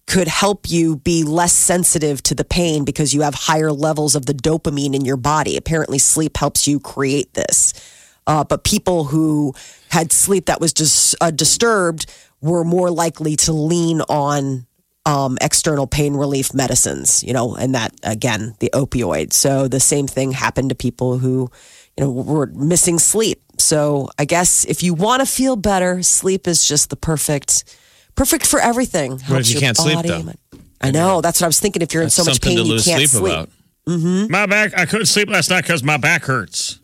could 0.09 0.27
help 0.27 0.69
you 0.69 0.97
be 0.97 1.23
less 1.23 1.53
sensitive 1.53 2.23
to 2.23 2.35
the 2.35 2.45
pain 2.45 2.85
because 2.85 3.15
you 3.15 3.21
have 3.21 3.35
higher 3.35 3.71
levels 3.71 4.17
of 4.17 4.27
the 4.27 4.33
dopamine 4.33 4.95
in 4.95 5.05
your 5.05 5.19
body. 5.19 5.57
Apparently, 5.57 5.99
sleep 5.99 6.39
helps 6.39 6.67
you 6.67 6.81
create 6.81 7.35
this. 7.35 7.75
Uh, 8.27 8.43
but 8.43 8.65
people 8.65 9.05
who 9.05 9.55
had 9.91 10.11
sleep 10.11 10.47
that 10.47 10.61
was 10.61 10.73
just 10.73 11.15
uh, 11.21 11.31
disturbed 11.31 12.07
were 12.41 12.65
more 12.65 12.91
likely 12.91 13.37
to 13.37 13.53
lean 13.53 14.01
on 14.03 14.67
um, 15.05 15.39
external 15.41 15.87
pain 15.87 16.15
relief 16.15 16.53
medicines, 16.53 17.23
you 17.23 17.33
know, 17.33 17.55
and 17.55 17.75
that 17.75 17.95
again, 18.03 18.55
the 18.61 18.71
opioid. 18.75 19.33
So 19.33 19.69
the 19.69 19.81
same 19.81 20.07
thing 20.07 20.33
happened 20.33 20.69
to 20.69 20.75
people 20.75 21.19
who, 21.19 21.51
you 21.97 22.05
know, 22.05 22.11
were 22.11 22.47
missing 22.47 22.99
sleep. 22.99 23.43
So 23.59 24.09
I 24.19 24.25
guess 24.25 24.65
if 24.67 24.83
you 24.83 24.95
want 24.95 25.21
to 25.21 25.27
feel 25.27 25.57
better, 25.57 26.03
sleep 26.03 26.47
is 26.47 26.67
just 26.67 26.91
the 26.91 26.97
perfect, 26.97 27.65
perfect 28.19 28.47
for 28.47 28.61
everything. 28.61 29.13
What 29.13 29.41
if 29.41 29.51
you 29.55 29.61
can't 29.61 29.77
sleep, 29.77 30.05
though? 30.05 30.33
I 30.81 30.91
know. 30.91 31.21
That's 31.21 31.41
what 31.41 31.47
I 31.47 31.49
was 31.49 31.61
thinking. 31.61 31.83
If 31.83 31.95
you're 31.95 32.03
in 32.03 32.11
so 32.11 32.25
much 32.25 32.41
pain, 32.41 32.57
to 32.57 32.63
you 32.63 32.81
can't 32.81 32.83
sleep, 32.83 33.09
sleep. 33.09 33.33
about. 33.33 33.51
Mm-hmm. 33.87 34.31
My 34.31 34.47
back. 34.47 34.77
I 34.77 34.85
couldn't 34.85 35.07
sleep 35.07 35.31
last 35.31 35.51
night 35.51 35.63
because 35.63 35.83
my 35.83 35.97
back 35.97 36.25
hurts. 36.25 36.81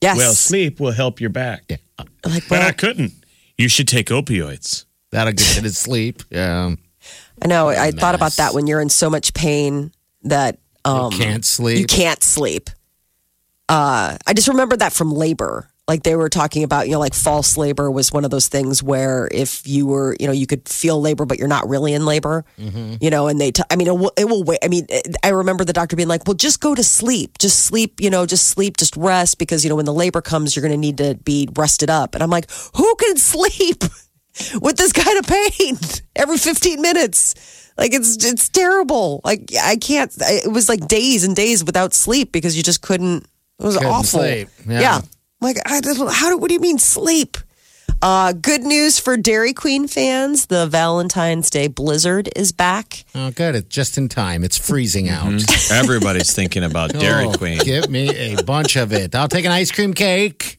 Yes. 0.00 0.16
Well, 0.16 0.32
sleep 0.32 0.80
will 0.80 0.92
help 0.92 1.20
your 1.20 1.30
back. 1.30 1.64
Yeah. 1.68 1.76
like, 1.98 2.48
But 2.48 2.50
well, 2.50 2.68
I 2.68 2.72
couldn't. 2.72 3.12
You 3.56 3.68
should 3.68 3.88
take 3.88 4.08
opioids. 4.08 4.84
That'll 5.10 5.32
get 5.32 5.56
you 5.56 5.62
to 5.62 5.70
sleep. 5.70 6.22
Yeah. 6.30 6.74
I 7.42 7.46
know. 7.46 7.68
I 7.68 7.90
thought 7.90 8.14
about 8.14 8.32
that 8.32 8.54
when 8.54 8.66
you're 8.66 8.80
in 8.80 8.88
so 8.88 9.08
much 9.08 9.34
pain 9.34 9.92
that 10.22 10.58
um, 10.84 11.12
Can't 11.12 11.44
sleep. 11.44 11.78
you 11.78 11.86
can't 11.86 12.22
sleep. 12.22 12.70
Uh, 13.68 14.16
I 14.26 14.32
just 14.34 14.48
remember 14.48 14.76
that 14.76 14.92
from 14.92 15.12
labor. 15.12 15.68
Like 15.88 16.02
they 16.02 16.14
were 16.16 16.28
talking 16.28 16.64
about, 16.64 16.86
you 16.86 16.92
know, 16.92 16.98
like 17.00 17.14
false 17.14 17.56
labor 17.56 17.90
was 17.90 18.12
one 18.12 18.26
of 18.26 18.30
those 18.30 18.48
things 18.48 18.82
where 18.82 19.26
if 19.32 19.66
you 19.66 19.86
were, 19.86 20.14
you 20.20 20.26
know, 20.26 20.34
you 20.34 20.46
could 20.46 20.68
feel 20.68 21.00
labor, 21.00 21.24
but 21.24 21.38
you're 21.38 21.48
not 21.48 21.66
really 21.66 21.94
in 21.94 22.04
labor, 22.04 22.44
mm-hmm. 22.58 22.96
you 23.00 23.08
know, 23.08 23.26
and 23.26 23.40
they, 23.40 23.50
t- 23.52 23.62
I 23.70 23.76
mean, 23.76 23.86
it 23.86 23.96
will, 23.96 24.12
it 24.18 24.26
will 24.28 24.44
wait. 24.44 24.58
I 24.62 24.68
mean, 24.68 24.84
it- 24.90 25.16
I 25.24 25.30
remember 25.30 25.64
the 25.64 25.72
doctor 25.72 25.96
being 25.96 26.06
like, 26.08 26.26
well, 26.26 26.34
just 26.34 26.60
go 26.60 26.74
to 26.74 26.82
sleep, 26.84 27.38
just 27.38 27.64
sleep, 27.64 28.00
you 28.00 28.10
know, 28.10 28.26
just 28.26 28.48
sleep, 28.48 28.76
just 28.76 28.96
rest 28.98 29.38
because, 29.38 29.64
you 29.64 29.70
know, 29.70 29.76
when 29.76 29.86
the 29.86 29.94
labor 29.94 30.20
comes, 30.20 30.54
you're 30.54 30.60
going 30.62 30.72
to 30.72 30.76
need 30.78 30.98
to 30.98 31.14
be 31.24 31.48
rested 31.56 31.88
up. 31.88 32.14
And 32.14 32.22
I'm 32.22 32.28
like, 32.30 32.50
who 32.76 32.94
can 32.96 33.16
sleep 33.16 33.82
with 34.60 34.76
this 34.76 34.92
kind 34.92 35.18
of 35.18 35.26
pain 35.26 35.78
every 36.16 36.36
15 36.36 36.82
minutes? 36.82 37.34
Like 37.78 37.94
it's 37.94 38.22
it's 38.24 38.48
terrible. 38.48 39.20
Like 39.24 39.52
I 39.62 39.76
can't. 39.76 40.12
It 40.18 40.52
was 40.52 40.68
like 40.68 40.86
days 40.88 41.22
and 41.24 41.36
days 41.36 41.64
without 41.64 41.94
sleep 41.94 42.32
because 42.32 42.56
you 42.56 42.62
just 42.64 42.82
couldn't. 42.82 43.24
It 43.60 43.64
was 43.64 43.76
Couldn't 43.76 43.92
awful. 43.92 44.20
sleep. 44.20 44.48
Yeah. 44.68 44.80
Yeah. 44.80 45.00
Like 45.40 45.58
I 45.66 45.80
don't. 45.80 46.10
How 46.12 46.30
do? 46.30 46.38
What 46.38 46.48
do 46.48 46.54
you 46.54 46.60
mean 46.60 46.78
sleep? 46.78 47.36
Uh, 48.00 48.32
good 48.32 48.62
news 48.62 48.98
for 49.00 49.16
Dairy 49.16 49.52
Queen 49.52 49.88
fans: 49.88 50.46
the 50.46 50.66
Valentine's 50.66 51.50
Day 51.50 51.66
blizzard 51.68 52.28
is 52.36 52.52
back. 52.52 53.04
Oh, 53.14 53.30
good. 53.30 53.54
It's 53.54 53.68
just 53.74 53.98
in 53.98 54.08
time. 54.08 54.44
It's 54.44 54.56
freezing 54.58 55.08
out. 55.08 55.32
Everybody's 55.70 56.34
thinking 56.34 56.64
about 56.64 56.92
Dairy 56.92 57.26
Oh, 57.26 57.32
Queen. 57.32 57.58
Give 57.58 57.88
me 57.90 58.08
a 58.34 58.42
bunch 58.42 58.76
of 58.76 58.92
it. 58.92 59.14
I'll 59.14 59.28
take 59.28 59.44
an 59.44 59.50
ice 59.52 59.70
cream 59.72 59.94
cake. 59.94 60.56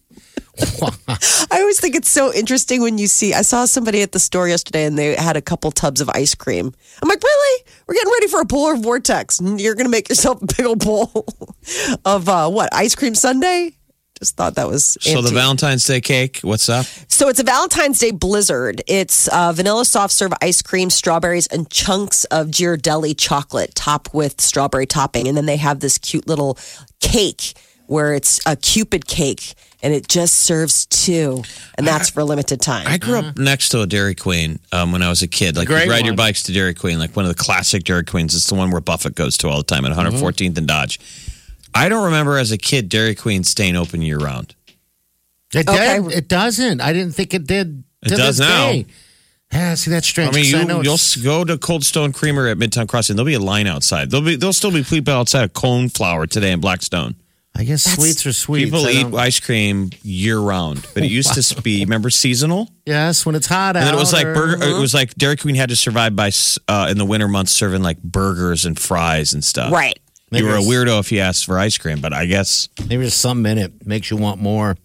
I 0.81 1.59
always 1.61 1.79
think 1.79 1.95
it's 1.95 2.09
so 2.09 2.33
interesting 2.33 2.81
when 2.81 2.97
you 2.97 3.07
see. 3.07 3.33
I 3.33 3.43
saw 3.43 3.63
somebody 3.63 4.01
at 4.01 4.11
the 4.11 4.19
store 4.19 4.49
yesterday, 4.49 4.83
and 4.85 4.97
they 4.99 5.15
had 5.15 5.37
a 5.37 5.41
couple 5.41 5.71
tubs 5.71 6.01
of 6.01 6.09
ice 6.09 6.35
cream. 6.35 6.73
I'm 7.01 7.07
like, 7.07 7.23
really? 7.23 7.63
We're 7.87 7.93
getting 7.95 8.11
ready 8.11 8.27
for 8.27 8.41
a 8.41 8.45
polar 8.45 8.75
vortex. 8.75 9.39
You're 9.41 9.75
going 9.75 9.85
to 9.85 9.91
make 9.91 10.09
yourself 10.09 10.41
a 10.41 10.45
big 10.45 10.65
old 10.65 10.83
bowl 10.83 11.25
of 12.05 12.27
uh, 12.27 12.49
what 12.49 12.73
ice 12.73 12.95
cream 12.95 13.15
sundae? 13.15 13.71
Just 14.19 14.35
thought 14.35 14.55
that 14.55 14.67
was 14.67 14.97
So 15.01 15.21
the. 15.21 15.31
Valentine's 15.31 15.85
Day 15.85 16.01
cake, 16.01 16.39
what's 16.41 16.67
up? 16.67 16.85
So 17.07 17.29
it's 17.29 17.39
a 17.39 17.43
Valentine's 17.43 17.99
Day 17.99 18.11
blizzard. 18.11 18.81
It's 18.85 19.29
uh, 19.29 19.53
vanilla 19.53 19.85
soft 19.85 20.13
serve 20.13 20.33
ice 20.41 20.61
cream, 20.61 20.89
strawberries, 20.89 21.47
and 21.47 21.69
chunks 21.69 22.25
of 22.25 22.47
Ghirardelli 22.47 23.15
chocolate 23.17 23.75
topped 23.75 24.13
with 24.13 24.41
strawberry 24.41 24.85
topping. 24.85 25.27
And 25.27 25.37
then 25.37 25.45
they 25.45 25.55
have 25.57 25.79
this 25.79 25.97
cute 25.97 26.27
little 26.27 26.57
cake 26.99 27.53
where 27.87 28.13
it's 28.13 28.39
a 28.45 28.55
Cupid 28.55 29.07
cake 29.07 29.55
and 29.81 29.93
it 29.93 30.07
just 30.07 30.35
serves 30.37 30.85
two. 30.85 31.41
And 31.75 31.87
that's 31.87 32.09
for 32.09 32.23
limited 32.23 32.61
time. 32.61 32.85
I 32.87 32.97
grew 32.97 33.19
up 33.19 33.37
next 33.37 33.69
to 33.69 33.81
a 33.81 33.87
Dairy 33.87 34.15
Queen 34.15 34.59
um, 34.71 34.91
when 34.91 35.01
I 35.01 35.09
was 35.09 35.21
a 35.21 35.27
kid. 35.27 35.55
Like, 35.55 35.67
Great 35.67 35.85
you 35.85 35.91
ride 35.91 36.05
your 36.05 36.15
bikes 36.15 36.43
to 36.43 36.53
Dairy 36.53 36.73
Queen, 36.73 36.99
like 36.99 37.15
one 37.15 37.25
of 37.25 37.29
the 37.29 37.41
classic 37.41 37.85
Dairy 37.85 38.03
Queens. 38.03 38.35
It's 38.35 38.47
the 38.47 38.55
one 38.55 38.71
where 38.71 38.81
Buffett 38.81 39.15
goes 39.15 39.37
to 39.37 39.47
all 39.47 39.57
the 39.57 39.63
time 39.63 39.85
at 39.85 39.95
114th 39.95 40.57
and 40.57 40.67
Dodge. 40.67 40.99
I 41.73 41.89
don't 41.89 42.05
remember 42.05 42.37
as 42.37 42.51
a 42.51 42.57
kid 42.57 42.89
Dairy 42.89 43.15
Queen 43.15 43.43
staying 43.43 43.75
open 43.75 44.01
year 44.01 44.17
round. 44.17 44.55
It, 45.53 45.67
Okay. 45.67 45.99
did. 46.01 46.11
it 46.11 46.27
doesn't. 46.27 46.81
I 46.81 46.93
didn't 46.93 47.13
think 47.15 47.33
it 47.33 47.47
did. 47.47 47.83
It 48.03 48.09
to 48.09 48.15
does 48.15 48.37
this 48.37 48.47
now. 48.47 48.71
day. 48.71 48.85
Yeah, 49.51 49.73
see 49.73 49.89
that's 49.89 50.07
strange. 50.07 50.35
I 50.35 50.39
mean, 50.41 50.45
you, 50.45 50.63
know 50.65 50.81
you'll 50.81 50.97
go 51.23 51.43
to 51.43 51.57
Cold 51.57 51.83
Stone 51.83 52.13
Creamer 52.13 52.47
at 52.47 52.57
Midtown 52.57 52.87
Crossing. 52.87 53.15
There'll 53.15 53.25
be 53.25 53.33
a 53.33 53.39
line 53.39 53.65
outside. 53.65 54.11
There'll 54.11 54.25
be 54.25 54.35
there'll 54.35 54.53
still 54.53 54.71
be 54.71 54.83
people 54.83 55.13
outside 55.13 55.43
of 55.43 55.53
Cone 55.53 55.89
Flower 55.89 56.27
today 56.27 56.51
in 56.51 56.59
Blackstone. 56.59 57.15
I 57.55 57.63
guess 57.63 57.83
sweets 57.83 58.25
are 58.27 58.31
sweets. 58.31 58.65
People 58.69 58.85
I 58.85 58.91
eat 58.91 59.01
don't- 59.01 59.15
ice 59.15 59.39
cream 59.39 59.89
year 60.03 60.39
round, 60.39 60.85
but 60.93 61.01
it 61.03 61.09
used 61.11 61.33
to 61.33 61.61
be 61.63 61.79
remember 61.83 62.11
seasonal. 62.11 62.69
Yes, 62.85 63.25
when 63.25 63.33
it's 63.33 63.47
hot 63.47 63.75
out. 63.75 63.77
And 63.77 63.87
then 63.87 63.95
it 63.95 63.97
was 63.97 64.13
like 64.13 64.27
or- 64.27 64.33
burger. 64.35 64.63
It 64.63 64.79
was 64.79 64.93
like 64.93 65.15
Dairy 65.15 65.35
Queen 65.35 65.55
had 65.55 65.69
to 65.69 65.75
survive 65.75 66.15
by 66.15 66.29
uh, 66.67 66.87
in 66.91 66.99
the 66.99 67.05
winter 67.05 67.27
months 67.27 67.51
serving 67.51 67.81
like 67.81 68.01
burgers 68.03 68.65
and 68.65 68.77
fries 68.79 69.33
and 69.33 69.43
stuff. 69.43 69.73
right. 69.73 69.97
You 70.31 70.45
were 70.45 70.55
a 70.55 70.61
weirdo 70.61 70.99
if 70.99 71.11
you 71.11 71.19
asked 71.19 71.45
for 71.45 71.57
ice 71.57 71.77
cream, 71.77 72.01
but 72.01 72.13
I 72.13 72.25
guess 72.25 72.69
Maybe 72.87 73.03
just 73.05 73.19
something 73.19 73.51
in 73.51 73.57
it 73.57 73.85
makes 73.87 74.11
you 74.11 74.17
want 74.17 74.39
more. 74.41 74.77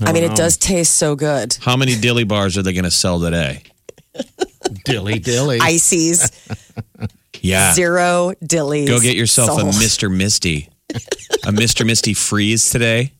I 0.00 0.12
mean, 0.12 0.24
it 0.24 0.36
does 0.36 0.56
taste 0.56 0.94
so 0.94 1.14
good. 1.16 1.56
how 1.60 1.76
many 1.76 1.96
dilly 1.96 2.24
bars 2.24 2.56
are 2.58 2.62
they 2.62 2.72
going 2.72 2.84
to 2.84 2.90
sell 2.90 3.18
today? 3.20 3.62
Dilly 4.84 5.18
dilly. 5.18 5.58
Ices, 5.60 6.30
Yeah, 7.40 7.72
zero 7.74 8.32
dillies. 8.44 8.88
go 8.88 8.98
get 9.00 9.16
yourself 9.16 9.60
a. 9.60 9.64
Mr. 9.64 10.14
Misty, 10.14 10.68
a 11.44 11.52
Mr. 11.52 11.86
Misty 11.86 12.14
freeze 12.14 12.70
today. 12.70 13.12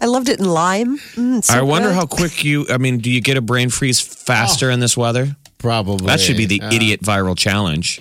I 0.00 0.06
loved 0.06 0.28
it 0.28 0.38
in 0.38 0.44
lime. 0.46 0.98
Mm, 1.14 1.42
so 1.44 1.54
I 1.58 1.62
wonder 1.62 1.88
good. 1.88 1.94
how 1.94 2.06
quick 2.06 2.44
you. 2.44 2.66
I 2.70 2.78
mean, 2.78 2.98
do 2.98 3.10
you 3.10 3.20
get 3.20 3.36
a 3.36 3.40
brain 3.40 3.68
freeze 3.68 4.00
faster 4.00 4.70
in 4.70 4.80
this 4.80 4.96
weather? 4.96 5.36
Probably. 5.58 6.06
That 6.06 6.20
should 6.20 6.36
be 6.36 6.46
the 6.46 6.60
Uh, 6.62 6.72
idiot 6.72 7.00
viral 7.02 7.36
challenge. 7.36 8.00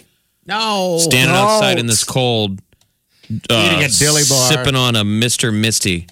No. 0.51 0.98
Standing 1.00 1.36
don't. 1.36 1.46
outside 1.48 1.79
in 1.79 1.86
this 1.88 2.03
cold, 2.03 2.60
uh, 3.50 3.70
Eating 3.72 3.84
a 3.86 3.89
dilly 3.89 4.24
bar. 4.29 4.50
sipping 4.51 4.75
on 4.75 4.96
a 4.96 5.03
Mr. 5.03 5.53
Misty. 5.53 6.08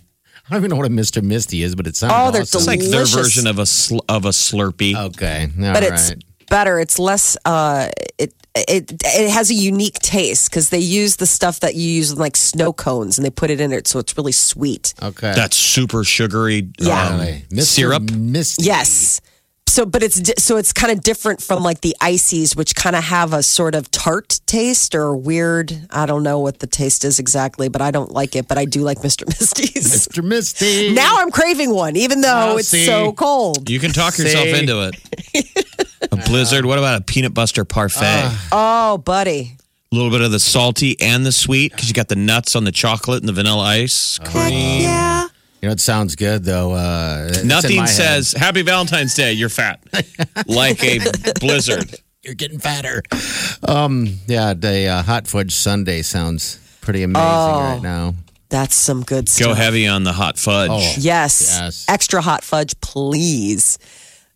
I 0.47 0.53
don't 0.53 0.61
even 0.61 0.69
know 0.71 0.77
what 0.77 0.85
a 0.87 0.89
Mr. 0.89 1.21
Misty 1.21 1.61
is, 1.61 1.75
but 1.75 1.85
it 1.87 1.95
sounds 1.95 2.13
Oh, 2.15 2.31
they're 2.31 2.41
awesome. 2.41 2.59
It's 2.59 2.67
like 2.67 2.79
their 2.81 3.05
version 3.05 3.45
of 3.47 3.59
a 3.59 3.65
sl- 3.65 3.99
of 4.09 4.25
a 4.25 4.29
Slurpee. 4.29 4.95
Okay. 4.95 5.43
All 5.43 5.73
but 5.73 5.83
right. 5.83 5.93
it's 5.93 6.11
better. 6.49 6.79
It's 6.79 6.97
less. 6.97 7.37
Uh, 7.45 7.89
it 8.17 8.33
it 8.55 8.91
it 9.05 9.29
has 9.29 9.51
a 9.51 9.53
unique 9.53 9.99
taste 9.99 10.49
because 10.49 10.69
they 10.69 10.79
use 10.79 11.17
the 11.17 11.27
stuff 11.27 11.59
that 11.59 11.75
you 11.75 11.87
use 11.91 12.11
in 12.13 12.17
like 12.17 12.35
snow 12.35 12.73
cones 12.73 13.17
and 13.19 13.25
they 13.25 13.29
put 13.29 13.51
it 13.51 13.61
in 13.61 13.71
it, 13.71 13.87
so 13.87 13.99
it's 13.99 14.17
really 14.17 14.31
sweet. 14.31 14.95
Okay. 15.03 15.33
That's 15.35 15.55
super 15.55 16.03
sugary 16.03 16.67
Yeah. 16.79 17.09
um, 17.09 17.19
Really? 17.19 17.45
Mr. 17.51 17.63
syrup. 17.63 18.11
Misty. 18.11 18.63
Yes. 18.63 19.21
So, 19.69 19.85
but 19.85 20.01
it's 20.01 20.19
di- 20.19 20.33
so 20.37 20.57
it's 20.57 20.73
kind 20.73 20.91
of 20.91 21.03
different 21.03 21.41
from 21.43 21.61
like 21.63 21.81
the 21.81 21.95
ices, 22.01 22.55
which 22.55 22.73
kind 22.75 22.95
of 22.95 23.03
have 23.03 23.33
a 23.33 23.43
sort 23.43 23.75
of 23.75 23.91
tart 23.91 24.39
taste 24.47 24.95
or 24.95 25.15
weird. 25.15 25.71
I 25.91 26.05
don't 26.07 26.23
know 26.23 26.39
what 26.39 26.57
the 26.59 26.65
taste 26.67 27.05
is 27.05 27.19
exactly, 27.19 27.69
but 27.69 27.81
I 27.81 27.91
don't 27.91 28.11
like 28.11 28.35
it. 28.35 28.47
But 28.47 28.57
I 28.57 28.65
do 28.65 28.81
like 28.81 28.97
Mr. 28.99 29.27
Misty's. 29.39 30.07
Mr. 30.07 30.23
Misty. 30.23 30.91
now 30.93 31.17
I'm 31.19 31.29
craving 31.29 31.69
one, 31.73 31.95
even 31.95 32.21
though 32.21 32.53
Oh, 32.53 32.57
it's 32.57 32.69
see. 32.69 32.85
so 32.85 33.11
cold. 33.13 33.69
You 33.69 33.79
can 33.79 33.91
talk 33.91 34.17
yourself 34.17 34.45
See? 34.45 34.57
into 34.59 34.89
it. 34.91 35.65
a 36.11 36.15
blizzard. 36.27 36.65
What 36.65 36.79
about 36.79 36.99
a 36.99 37.03
peanut 37.03 37.33
buster 37.35 37.63
parfait? 37.63 38.23
Ah. 38.25 38.47
Oh, 38.93 38.97
buddy. 38.97 39.55
a 39.91 39.95
little 39.95 40.09
bit 40.11 40.21
of 40.21 40.31
the 40.31 40.39
salty 40.39 40.99
and 40.99 41.23
the 41.25 41.31
sweet 41.31 41.71
because 41.71 41.87
you 41.87 41.93
got 41.93 42.07
the 42.07 42.15
nuts 42.15 42.55
on 42.55 42.63
the 42.63 42.71
chocolate 42.71 43.21
and 43.21 43.29
the 43.29 43.33
vanilla 43.33 43.63
ice 43.63 44.19
oh. 44.19 44.25
cream. 44.31 44.81
Yeah. 44.81 45.27
You 45.61 45.67
know, 45.67 45.73
it 45.73 45.79
sounds 45.79 46.15
good, 46.15 46.43
though. 46.43 46.71
Uh, 46.71 47.27
it's 47.29 47.39
in 47.39 47.47
my 47.47 47.55
Nothing 47.55 47.77
head. 47.79 47.89
says 47.89 48.31
"Happy 48.31 48.61
Valentine's 48.61 49.13
Day." 49.13 49.33
You're 49.33 49.49
fat, 49.49 49.81
like 50.47 50.81
a 50.83 50.99
blizzard. 51.39 51.95
You're 52.23 52.35
getting 52.35 52.59
fatter. 52.59 53.01
Um, 53.67 54.07
yeah, 54.27 54.53
the 54.53 54.87
uh, 54.87 55.03
hot 55.03 55.27
fudge 55.27 55.53
Sunday 55.55 56.01
sounds 56.01 56.59
pretty 56.81 57.03
amazing 57.03 57.23
right 57.23 57.79
now. 57.81 58.15
That's 58.49 58.75
some 58.75 59.03
good 59.03 59.29
stuff. 59.29 59.49
Go 59.49 59.53
heavy 59.53 59.87
on 59.87 60.03
the 60.03 60.11
hot 60.13 60.37
fudge. 60.37 60.69
Oh. 60.71 60.93
Yes. 60.97 61.57
Yes. 61.59 61.85
Extra 61.87 62.21
hot 62.21 62.43
fudge, 62.43 62.79
please. 62.81 63.77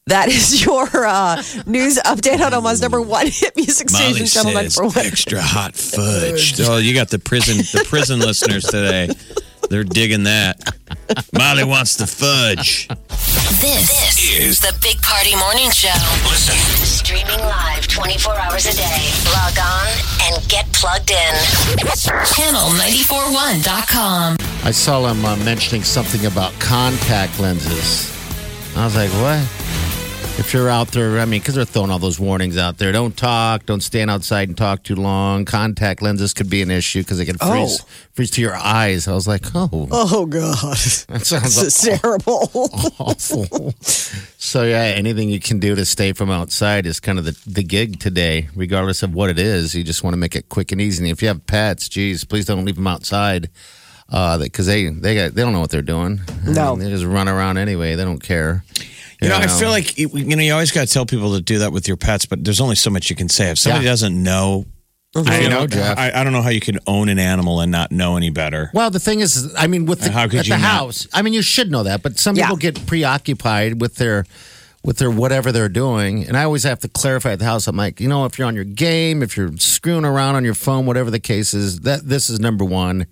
That 0.08 0.28
is 0.30 0.64
your 0.66 0.86
uh, 0.94 1.42
news 1.66 1.98
update 2.00 2.40
on 2.46 2.54
Omaha's 2.54 2.82
number 2.82 3.02
one 3.02 3.28
hit 3.28 3.56
music 3.56 3.92
Molly 3.92 4.14
station, 4.14 4.28
Channel 4.28 4.62
says 4.62 4.78
941. 4.78 5.06
extra 5.08 5.42
hot 5.42 5.76
fudge. 5.76 6.60
Oh, 6.60 6.78
you 6.78 6.94
got 6.94 7.10
the 7.10 7.20
prison 7.20 7.58
the 7.58 7.86
prison 7.88 8.20
listeners 8.28 8.66
today. 8.66 9.10
They're 9.70 9.84
digging 9.84 10.24
that. 10.24 10.60
Molly 11.34 11.64
wants 11.64 11.96
the 11.96 12.08
fudge. 12.08 12.88
This, 12.88 13.90
this 13.90 14.30
is 14.40 14.60
the 14.60 14.74
Big 14.82 15.00
Party 15.02 15.36
Morning 15.36 15.70
Show. 15.72 15.94
Listen. 16.30 16.56
Streaming 16.86 17.40
live 17.40 17.88
24 17.88 18.38
hours 18.40 18.66
a 18.66 18.74
day. 18.76 19.12
Log 19.34 19.58
on 19.60 19.88
and 20.24 20.48
get 20.50 20.72
plugged 20.74 21.12
in. 21.12 21.34
Channel941.com. 22.34 24.38
I 24.66 24.72
saw 24.72 25.08
him 25.08 25.24
uh, 25.26 25.36
mentioning 25.38 25.84
something 25.84 26.26
about 26.26 26.52
contact 26.60 27.40
lenses. 27.40 28.12
I 28.76 28.86
was 28.86 28.96
like, 28.96 29.12
what? 29.12 29.63
If 30.40 30.52
you're 30.54 30.70
out 30.70 30.90
there, 30.90 31.20
I 31.20 31.26
mean, 31.26 31.40
because 31.40 31.56
they're 31.56 31.64
throwing 31.66 31.92
all 31.92 32.00
those 32.00 32.20
warnings 32.20 32.58
out 32.58 32.78
there. 32.78 32.92
Don't 32.92 33.16
talk. 33.16 33.66
Don't 33.66 33.82
stand 33.82 34.10
outside 34.10 34.48
and 34.50 34.58
talk 34.58 34.84
too 34.84 34.96
long. 34.96 35.46
Contact 35.46 36.02
lenses 36.02 36.34
could 36.34 36.50
be 36.50 36.62
an 36.62 36.72
issue 36.72 37.02
because 37.02 37.18
they 37.20 37.26
can 37.26 37.38
freeze, 37.38 37.80
Oh. 37.82 37.86
freeze 38.14 38.32
to 38.32 38.42
your 38.42 38.56
eyes. 38.56 39.08
I 39.08 39.14
was 39.14 39.28
like, 39.28 39.44
oh, 39.56 39.88
Oh 39.92 40.26
God, 40.26 40.56
that 41.10 41.22
sounds 41.24 41.56
this 41.62 41.84
is 41.86 42.00
terrible. 42.00 42.50
awful. 43.00 43.74
so 43.82 44.64
yeah, 44.64 44.82
anything 44.96 45.30
you 45.30 45.40
can 45.40 45.60
do 45.60 45.76
to 45.76 45.86
stay 45.86 46.14
from 46.14 46.30
outside 46.32 46.86
is 46.88 47.00
kind 47.00 47.20
of 47.20 47.26
the, 47.26 47.38
the 47.46 47.64
gig 47.64 48.00
today, 48.00 48.50
regardless 48.56 49.04
of 49.04 49.14
what 49.14 49.30
it 49.30 49.38
is. 49.40 49.76
You 49.76 49.84
just 49.84 50.04
want 50.04 50.14
to 50.14 50.18
make 50.20 50.36
it 50.36 50.50
quick 50.50 50.72
and 50.72 50.82
easy. 50.82 51.04
And 51.04 51.12
if 51.12 51.22
you 51.22 51.28
have 51.28 51.46
pets, 51.48 51.88
geez, 51.88 52.24
please 52.26 52.46
don't 52.46 52.66
leave 52.66 52.76
them 52.76 52.88
outside. 52.88 53.50
Uh, 54.10 54.38
because 54.38 54.66
they 54.68 54.90
they 54.90 55.16
got, 55.16 55.34
they 55.34 55.42
don't 55.42 55.54
know 55.54 55.62
what 55.62 55.70
they're 55.72 55.82
doing. 55.82 56.20
I 56.46 56.52
No. 56.52 56.76
mean, 56.76 56.86
they 56.86 56.92
just 56.92 57.06
run 57.06 57.28
around 57.30 57.58
anyway. 57.58 57.96
They 57.96 58.04
don't 58.04 58.22
care. 58.22 58.64
You 59.24 59.30
know, 59.30 59.38
I 59.38 59.48
feel 59.48 59.70
like 59.70 59.98
you 59.98 60.08
know 60.36 60.42
you 60.44 60.54
always 60.54 60.72
got 60.72 60.88
to 60.88 60.94
tell 60.94 61.06
people 61.06 61.34
to 61.36 61.42
do 61.42 61.60
that 61.60 61.72
with 61.72 61.88
your 61.88 61.98
pets, 61.98 62.26
but 62.26 62.44
there's 62.44 62.62
only 62.62 62.76
so 62.76 62.90
much 62.90 63.10
you 63.10 63.16
can 63.16 63.30
say. 63.30 63.50
If 63.52 63.58
somebody 63.60 63.86
Yeah. 63.86 63.92
doesn't 63.92 64.22
know, 64.22 64.66
I 65.16 65.40
you 65.42 65.50
know, 65.50 65.68
Jeff. 65.68 65.98
I, 65.98 66.12
I 66.12 66.24
don't 66.24 66.34
know 66.34 66.42
how 66.42 66.50
you 66.50 66.60
can 66.60 66.80
own 66.88 67.08
an 67.08 67.20
animal 67.20 67.60
and 67.62 67.72
not 67.72 67.92
know 67.92 68.18
any 68.18 68.32
better. 68.32 68.72
Well, 68.74 68.90
the 68.90 69.00
thing 69.00 69.20
is, 69.20 69.54
I 69.58 69.68
mean, 69.68 69.86
with 69.86 70.02
the, 70.02 70.12
How 70.12 70.28
could 70.28 70.40
at 70.40 70.48
you 70.48 70.54
the 70.56 70.60
not? 70.60 70.68
house, 70.68 71.08
I 71.14 71.22
mean, 71.22 71.34
you 71.34 71.44
should 71.44 71.70
know 71.72 71.84
that, 71.84 72.02
but 72.02 72.18
some 72.18 72.36
Yeah. 72.36 72.46
people 72.46 72.58
get 72.58 72.86
preoccupied 72.88 73.80
with 73.82 73.96
their 73.96 74.26
with 74.86 74.98
their 74.98 75.10
whatever 75.12 75.54
they're 75.54 75.70
doing, 75.70 76.28
and 76.28 76.36
I 76.36 76.44
always 76.44 76.64
have 76.64 76.80
to 76.82 76.90
clarify 76.90 77.32
at 77.32 77.40
the 77.40 77.46
house. 77.46 77.68
I'm 77.68 77.78
like, 77.78 78.02
you 78.02 78.10
know, 78.10 78.26
if 78.26 78.38
you're 78.38 78.48
on 78.48 78.56
your 78.56 78.66
game, 78.66 79.24
if 79.24 79.38
you're 79.38 79.56
screwing 79.58 80.04
around 80.04 80.36
on 80.36 80.44
your 80.44 80.56
phone, 80.56 80.86
whatever 80.86 81.10
the 81.10 81.22
case 81.22 81.54
is, 81.54 81.80
that 81.82 82.10
this 82.10 82.30
is 82.30 82.40
number 82.42 82.66
one. 82.66 83.06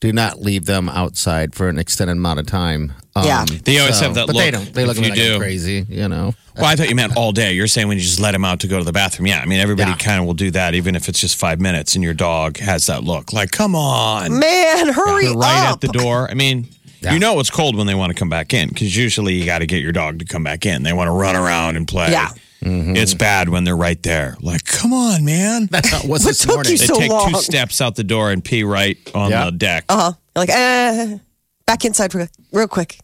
Do 0.00 0.12
not 0.14 0.40
leave 0.40 0.64
them 0.64 0.88
outside 0.88 1.54
for 1.54 1.68
an 1.68 1.78
extended 1.78 2.16
amount 2.16 2.40
of 2.40 2.46
time. 2.46 2.94
Um, 3.14 3.24
Yeah. 3.26 3.44
They 3.64 3.78
always 3.80 4.00
have 4.00 4.14
that 4.14 4.26
but 4.28 4.34
they 4.36 4.50
don't. 4.50 4.72
They 4.72 4.86
look 4.86 4.96
at 4.96 5.02
me 5.02 5.08
you 5.08 5.12
like 5.24 5.32
I'm 5.34 5.40
crazy, 5.40 5.84
you 5.88 6.08
know. 6.08 6.34
Well, 6.56 6.64
I 6.66 6.74
thought 6.74 6.88
you 6.88 6.94
meant 6.94 7.16
all 7.16 7.32
day. 7.32 7.52
You're 7.52 7.66
saying 7.66 7.86
when 7.86 7.98
you 7.98 8.02
just 8.02 8.18
let 8.18 8.34
him 8.34 8.44
out 8.44 8.60
to 8.60 8.66
go 8.66 8.78
to 8.78 8.84
the 8.84 8.92
bathroom. 8.92 9.26
Yeah, 9.26 9.40
I 9.40 9.44
mean 9.46 9.60
everybody 9.60 9.90
Yeah. 9.90 9.96
kind 9.96 10.18
of 10.20 10.26
will 10.26 10.34
do 10.34 10.50
that, 10.52 10.74
even 10.74 10.96
if 10.96 11.08
it's 11.08 11.20
just 11.20 11.36
five 11.36 11.60
minutes, 11.60 11.94
and 11.94 12.02
your 12.04 12.14
dog 12.14 12.56
has 12.58 12.86
that 12.86 13.04
look. 13.04 13.32
Like, 13.34 13.50
come 13.50 13.74
on, 13.74 14.38
Man, 14.38 14.88
hurry 14.88 15.26
They're 15.26 15.34
right 15.36 15.66
up! 15.68 15.74
at 15.74 15.80
the 15.82 15.88
door. 15.88 16.30
I 16.30 16.34
mean, 16.34 16.68
Yeah. 17.02 17.12
you 17.12 17.18
know 17.18 17.38
it's 17.38 17.50
cold 17.50 17.76
when 17.76 17.86
they 17.86 17.94
want 17.94 18.10
to 18.10 18.18
come 18.18 18.28
back 18.30 18.54
in 18.54 18.68
because 18.70 18.96
usually 18.96 19.34
you 19.34 19.44
got 19.44 19.58
to 19.58 19.66
get 19.66 19.82
your 19.82 19.92
dog 19.92 20.18
to 20.20 20.24
come 20.24 20.42
back 20.44 20.64
in. 20.64 20.82
They 20.82 20.92
want 20.94 21.08
to 21.08 21.12
run 21.12 21.36
around 21.36 21.76
and 21.76 21.86
play. 21.86 22.10
Yeah. 22.10 22.30
It's 22.62 23.14
bad 23.14 23.48
when 23.48 23.64
they're 23.64 23.76
right 23.76 24.02
there. 24.02 24.36
Like, 24.40 24.64
come 24.64 24.92
on, 24.92 25.24
man. 25.24 25.66
That's 25.70 25.88
how 25.90 26.00
it 26.00 26.08
was 26.08 26.24
What 26.24 26.28
this 26.30 26.38
took 26.40 26.54
morning. 26.54 26.72
you 26.72 26.78
They 26.78 26.86
so 26.86 26.98
take 26.98 27.10
long. 27.10 27.32
two 27.32 27.38
steps 27.40 27.80
out 27.80 27.96
the 27.96 28.04
door 28.04 28.30
and 28.30 28.44
pee 28.44 28.64
right 28.64 28.98
on 29.14 29.30
Yeah. 29.30 29.46
the 29.46 29.52
deck. 29.52 29.84
Uh 29.88 29.96
huh. 29.96 30.12
Like, 30.36 30.50
uh, 30.50 31.18
back 31.66 31.84
inside 31.84 32.14
real, 32.14 32.28
real 32.52 32.68
quick. 32.68 32.98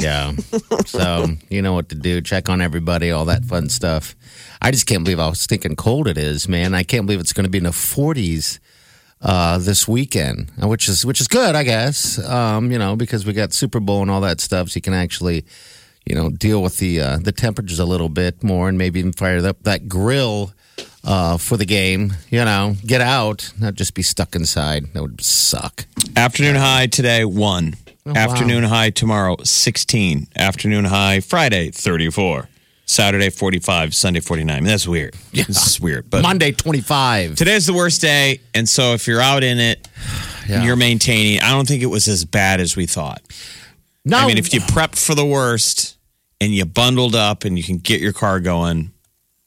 Yeah. 0.00 0.32
So 0.86 1.28
you 1.48 1.62
know 1.62 1.74
what 1.74 1.88
to 1.90 1.94
do. 1.94 2.20
Check 2.20 2.48
on 2.48 2.60
everybody, 2.60 3.10
all 3.10 3.24
that 3.26 3.44
fun 3.44 3.68
stuff. 3.68 4.16
I 4.60 4.70
just 4.70 4.86
can't 4.86 5.04
believe 5.04 5.18
how 5.18 5.32
stinking 5.32 5.76
cold 5.76 6.08
it 6.08 6.18
is, 6.18 6.48
man. 6.48 6.74
I 6.74 6.82
can't 6.82 7.06
believe 7.06 7.20
it's 7.20 7.32
going 7.32 7.44
to 7.44 7.50
be 7.50 7.58
in 7.58 7.64
the 7.64 7.70
40s 7.70 8.58
uh, 9.20 9.58
this 9.58 9.86
weekend, 9.86 10.50
uh, 10.62 10.66
which 10.68 10.88
is 10.88 11.06
which 11.06 11.20
is 11.20 11.28
good, 11.28 11.54
I 11.54 11.62
guess. 11.62 12.18
Um, 12.18 12.72
you 12.72 12.78
know, 12.78 12.96
because 12.96 13.24
we 13.24 13.32
got 13.32 13.52
Super 13.52 13.78
Bowl 13.80 14.02
and 14.02 14.10
all 14.10 14.20
that 14.22 14.40
stuff, 14.40 14.70
so 14.70 14.78
you 14.78 14.82
can 14.82 14.94
actually, 14.94 15.44
you 16.06 16.14
know, 16.14 16.30
deal 16.30 16.62
with 16.62 16.78
the 16.78 17.00
uh, 17.00 17.18
the 17.18 17.32
temperatures 17.32 17.78
a 17.78 17.84
little 17.84 18.08
bit 18.08 18.42
more, 18.42 18.68
and 18.68 18.76
maybe 18.78 18.98
even 19.00 19.12
fire 19.12 19.44
up 19.46 19.62
that 19.62 19.88
grill. 19.88 20.52
Uh, 21.04 21.36
for 21.36 21.56
the 21.56 21.64
game, 21.66 22.12
you 22.30 22.44
know, 22.44 22.76
get 22.86 23.00
out, 23.00 23.52
not 23.58 23.74
just 23.74 23.92
be 23.92 24.02
stuck 24.02 24.36
inside. 24.36 24.84
That 24.94 25.02
would 25.02 25.20
suck. 25.20 25.84
Afternoon 26.16 26.54
high 26.54 26.86
today, 26.86 27.24
one. 27.24 27.74
wow. 28.06 28.12
Afternoon 28.14 28.62
high 28.62 28.90
tomorrow, 28.90 29.36
16. 29.42 30.28
Afternoon 30.36 30.84
high 30.84 31.18
Friday, 31.18 31.72
34. 31.72 32.48
Saturday, 32.86 33.30
45. 33.30 33.94
Sunday, 33.96 34.20
49. 34.20 34.54
I 34.56 34.60
mean, 34.60 34.64
that's 34.68 34.86
weird. 34.86 35.14
This 35.32 35.66
is 35.66 35.80
weird. 35.80 36.08
But 36.08 36.22
Monday, 36.22 36.52
25. 36.52 37.34
today's 37.34 37.66
the 37.66 37.74
worst 37.74 38.00
day. 38.00 38.38
And 38.54 38.68
so 38.68 38.92
if 38.94 39.08
you're 39.08 39.20
out 39.20 39.42
in 39.42 39.58
it, 39.58 39.88
Yeah. 40.48 40.62
you're 40.64 40.76
maintaining. 40.76 41.40
I 41.40 41.50
don't 41.50 41.66
think 41.66 41.82
it 41.82 41.86
was 41.86 42.06
as 42.06 42.24
bad 42.24 42.60
as 42.60 42.76
we 42.76 42.86
thought. 42.86 43.22
No, 44.04 44.18
I 44.18 44.26
mean, 44.26 44.38
if 44.38 44.52
you 44.52 44.60
prepped 44.60 44.98
for 44.98 45.14
the 45.14 45.24
worst 45.24 45.96
and 46.40 46.52
you 46.52 46.64
bundled 46.64 47.14
up 47.14 47.44
and 47.44 47.56
you 47.56 47.62
can 47.64 47.78
get 47.78 48.00
your 48.00 48.12
car 48.12 48.40
going, 48.40 48.92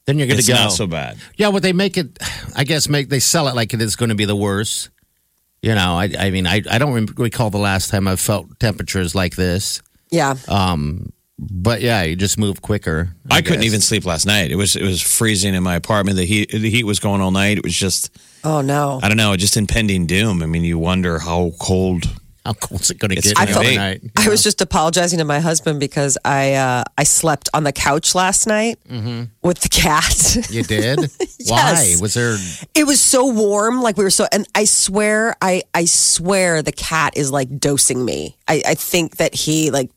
then 0.06 0.18
you're 0.18 0.26
good 0.26 0.38
it's 0.38 0.46
to 0.46 0.52
go. 0.54 0.58
not 0.58 0.72
so 0.72 0.86
bad. 0.86 1.18
Yeah, 1.36 1.48
what 1.48 1.62
they 1.62 1.72
make 1.72 1.96
it, 1.96 2.18
I 2.54 2.64
guess, 2.64 2.88
make 2.88 3.08
they 3.08 3.20
sell 3.20 3.48
it 3.48 3.54
like 3.54 3.74
it 3.74 3.82
is 3.82 3.96
going 3.96 4.08
to 4.08 4.14
be 4.14 4.24
the 4.24 4.36
worst. 4.36 4.90
You 5.62 5.74
know, 5.74 5.94
I, 5.94 6.10
I 6.18 6.30
mean, 6.30 6.46
I, 6.46 6.62
I 6.70 6.78
don't 6.78 6.92
rem- 6.92 7.14
recall 7.16 7.50
the 7.50 7.58
last 7.58 7.90
time 7.90 8.06
I 8.06 8.16
felt 8.16 8.58
temperatures 8.60 9.14
like 9.14 9.34
this. 9.36 9.82
Yeah. 10.10 10.36
Um, 10.48 11.12
But 11.38 11.82
yeah, 11.82 12.02
you 12.04 12.16
just 12.16 12.38
move 12.38 12.62
quicker. 12.62 13.14
I, 13.30 13.42
couldn't 13.42 13.64
even 13.64 13.80
sleep 13.80 14.06
last 14.06 14.24
night. 14.26 14.50
It 14.50 14.56
was 14.56 14.76
it 14.76 14.84
was 14.84 15.02
freezing 15.02 15.54
in 15.54 15.62
my 15.62 15.74
apartment. 15.74 16.16
The 16.16 16.24
heat 16.24 16.50
the 16.50 16.70
heat 16.70 16.84
was 16.84 16.98
going 17.00 17.20
all 17.20 17.30
night. 17.32 17.58
It 17.58 17.64
was 17.64 17.74
just 17.74 18.10
oh 18.42 18.62
no. 18.62 19.00
I 19.02 19.08
don't 19.08 19.18
know, 19.18 19.36
just 19.36 19.56
impending 19.56 20.06
doom. 20.06 20.42
I 20.42 20.46
mean, 20.46 20.62
you 20.64 20.78
wonder 20.78 21.18
how 21.18 21.52
cold. 21.60 22.04
How 22.46 22.52
cold's 22.52 22.90
it 22.92 22.98
going 22.98 23.10
to 23.10 23.16
get 23.20 23.36
I 23.36 23.46
felt- 23.46 23.66
overnight? 23.66 24.02
I 24.16 24.28
was 24.28 24.44
just 24.44 24.60
apologizing 24.60 25.18
to 25.18 25.24
my 25.24 25.40
husband 25.40 25.80
because 25.80 26.16
I 26.24 26.54
uh, 26.54 26.84
I 26.96 27.02
slept 27.02 27.48
on 27.52 27.64
the 27.64 27.72
couch 27.72 28.14
last 28.14 28.46
night 28.46 28.78
with 29.42 29.58
the 29.60 29.68
cat. 29.68 30.14
You 30.50 30.62
did? 30.62 31.10
Yes. 31.38 31.50
Why? 31.50 31.94
Was 32.02 32.14
there? 32.14 32.36
it 32.74 32.86
was 32.86 33.00
so 33.00 33.26
warm, 33.26 33.80
like 33.80 33.96
we 33.96 34.02
were 34.04 34.10
so. 34.10 34.26
And 34.32 34.46
I 34.54 34.64
swear, 34.64 35.36
I 35.40 35.62
I 35.74 35.84
swear, 35.84 36.60
the 36.62 36.72
cat 36.72 37.16
is 37.16 37.30
like 37.30 37.58
dosing 37.60 38.04
me. 38.04 38.36
I 38.48 38.62
I 38.66 38.74
think 38.74 39.16
that 39.18 39.34
he 39.34 39.70
like 39.70 39.90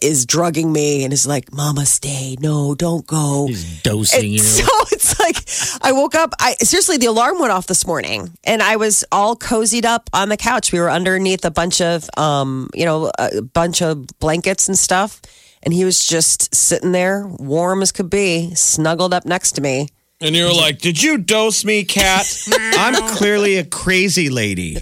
is 0.00 0.26
drugging 0.26 0.72
me 0.72 1.04
and 1.04 1.12
is 1.12 1.26
like, 1.26 1.52
"Mama, 1.52 1.86
stay. 1.86 2.36
No, 2.40 2.74
don't 2.74 3.06
go." 3.06 3.46
He's 3.46 3.82
dosing 3.82 4.20
And 4.20 4.28
you. 4.28 4.38
So 4.38 4.66
it's 4.92 5.18
like 5.18 5.82
I 5.82 5.92
woke 5.92 6.14
up. 6.14 6.32
I 6.40 6.54
seriously, 6.54 6.96
the 6.96 7.06
alarm 7.06 7.38
went 7.38 7.52
off 7.52 7.66
this 7.66 7.86
morning, 7.86 8.36
and 8.44 8.62
I 8.62 8.76
was 8.76 9.04
all 9.12 9.36
cozied 9.36 9.84
up 9.84 10.08
on 10.12 10.28
the 10.28 10.36
couch. 10.36 10.72
We 10.72 10.80
were 10.80 10.90
underneath 10.90 11.44
a 11.44 11.50
bunch 11.50 11.80
of, 11.80 12.08
um, 12.16 12.70
you 12.74 12.84
know, 12.84 13.10
a 13.18 13.42
bunch 13.42 13.82
of 13.82 14.06
blankets 14.18 14.68
and 14.68 14.78
stuff, 14.78 15.20
and 15.62 15.74
he 15.74 15.84
was 15.84 16.04
just 16.04 16.54
sitting 16.54 16.92
there, 16.92 17.26
warm 17.26 17.82
as 17.82 17.92
could 17.92 18.10
be, 18.10 18.54
snuggled 18.54 19.12
up 19.12 19.26
next 19.26 19.52
to 19.52 19.60
me. 19.60 19.88
And 20.20 20.34
you're 20.34 20.52
like, 20.52 20.80
"Did 20.80 21.00
you 21.00 21.18
dose 21.18 21.64
me, 21.64 21.84
cat? 21.84 22.26
I'm 22.52 22.94
clearly 23.16 23.56
a 23.56 23.64
crazy 23.64 24.30
lady. 24.30 24.78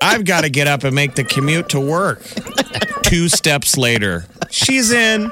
I've 0.00 0.24
got 0.24 0.42
to 0.42 0.50
get 0.50 0.66
up 0.66 0.82
and 0.84 0.94
make 0.94 1.14
the 1.14 1.24
commute 1.24 1.68
to 1.70 1.80
work." 1.80 2.22
Two 3.02 3.28
steps 3.28 3.76
later, 3.76 4.26
she's 4.50 4.90
in. 4.90 5.30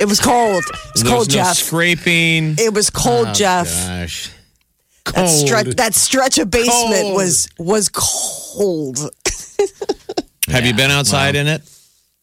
It 0.00 0.08
was 0.08 0.20
cold. 0.20 0.62
It 0.64 0.92
was 0.94 1.02
There's 1.02 1.08
cold, 1.12 1.28
no 1.28 1.34
Jeff. 1.34 1.56
scraping. 1.56 2.54
It 2.58 2.72
was 2.72 2.90
cold, 2.90 3.28
oh, 3.28 3.32
Jeff. 3.32 3.66
Gosh. 3.66 4.30
That 5.14 5.26
stretch, 5.28 5.66
that 5.76 5.94
stretch 5.94 6.38
of 6.38 6.50
basement 6.50 7.02
Cold. 7.02 7.14
was 7.16 7.48
was 7.58 7.88
cold. 7.92 8.98
Have 10.48 10.64
you 10.66 10.74
been 10.74 10.90
outside 10.90 11.34
in 11.34 11.46
it? 11.46 11.62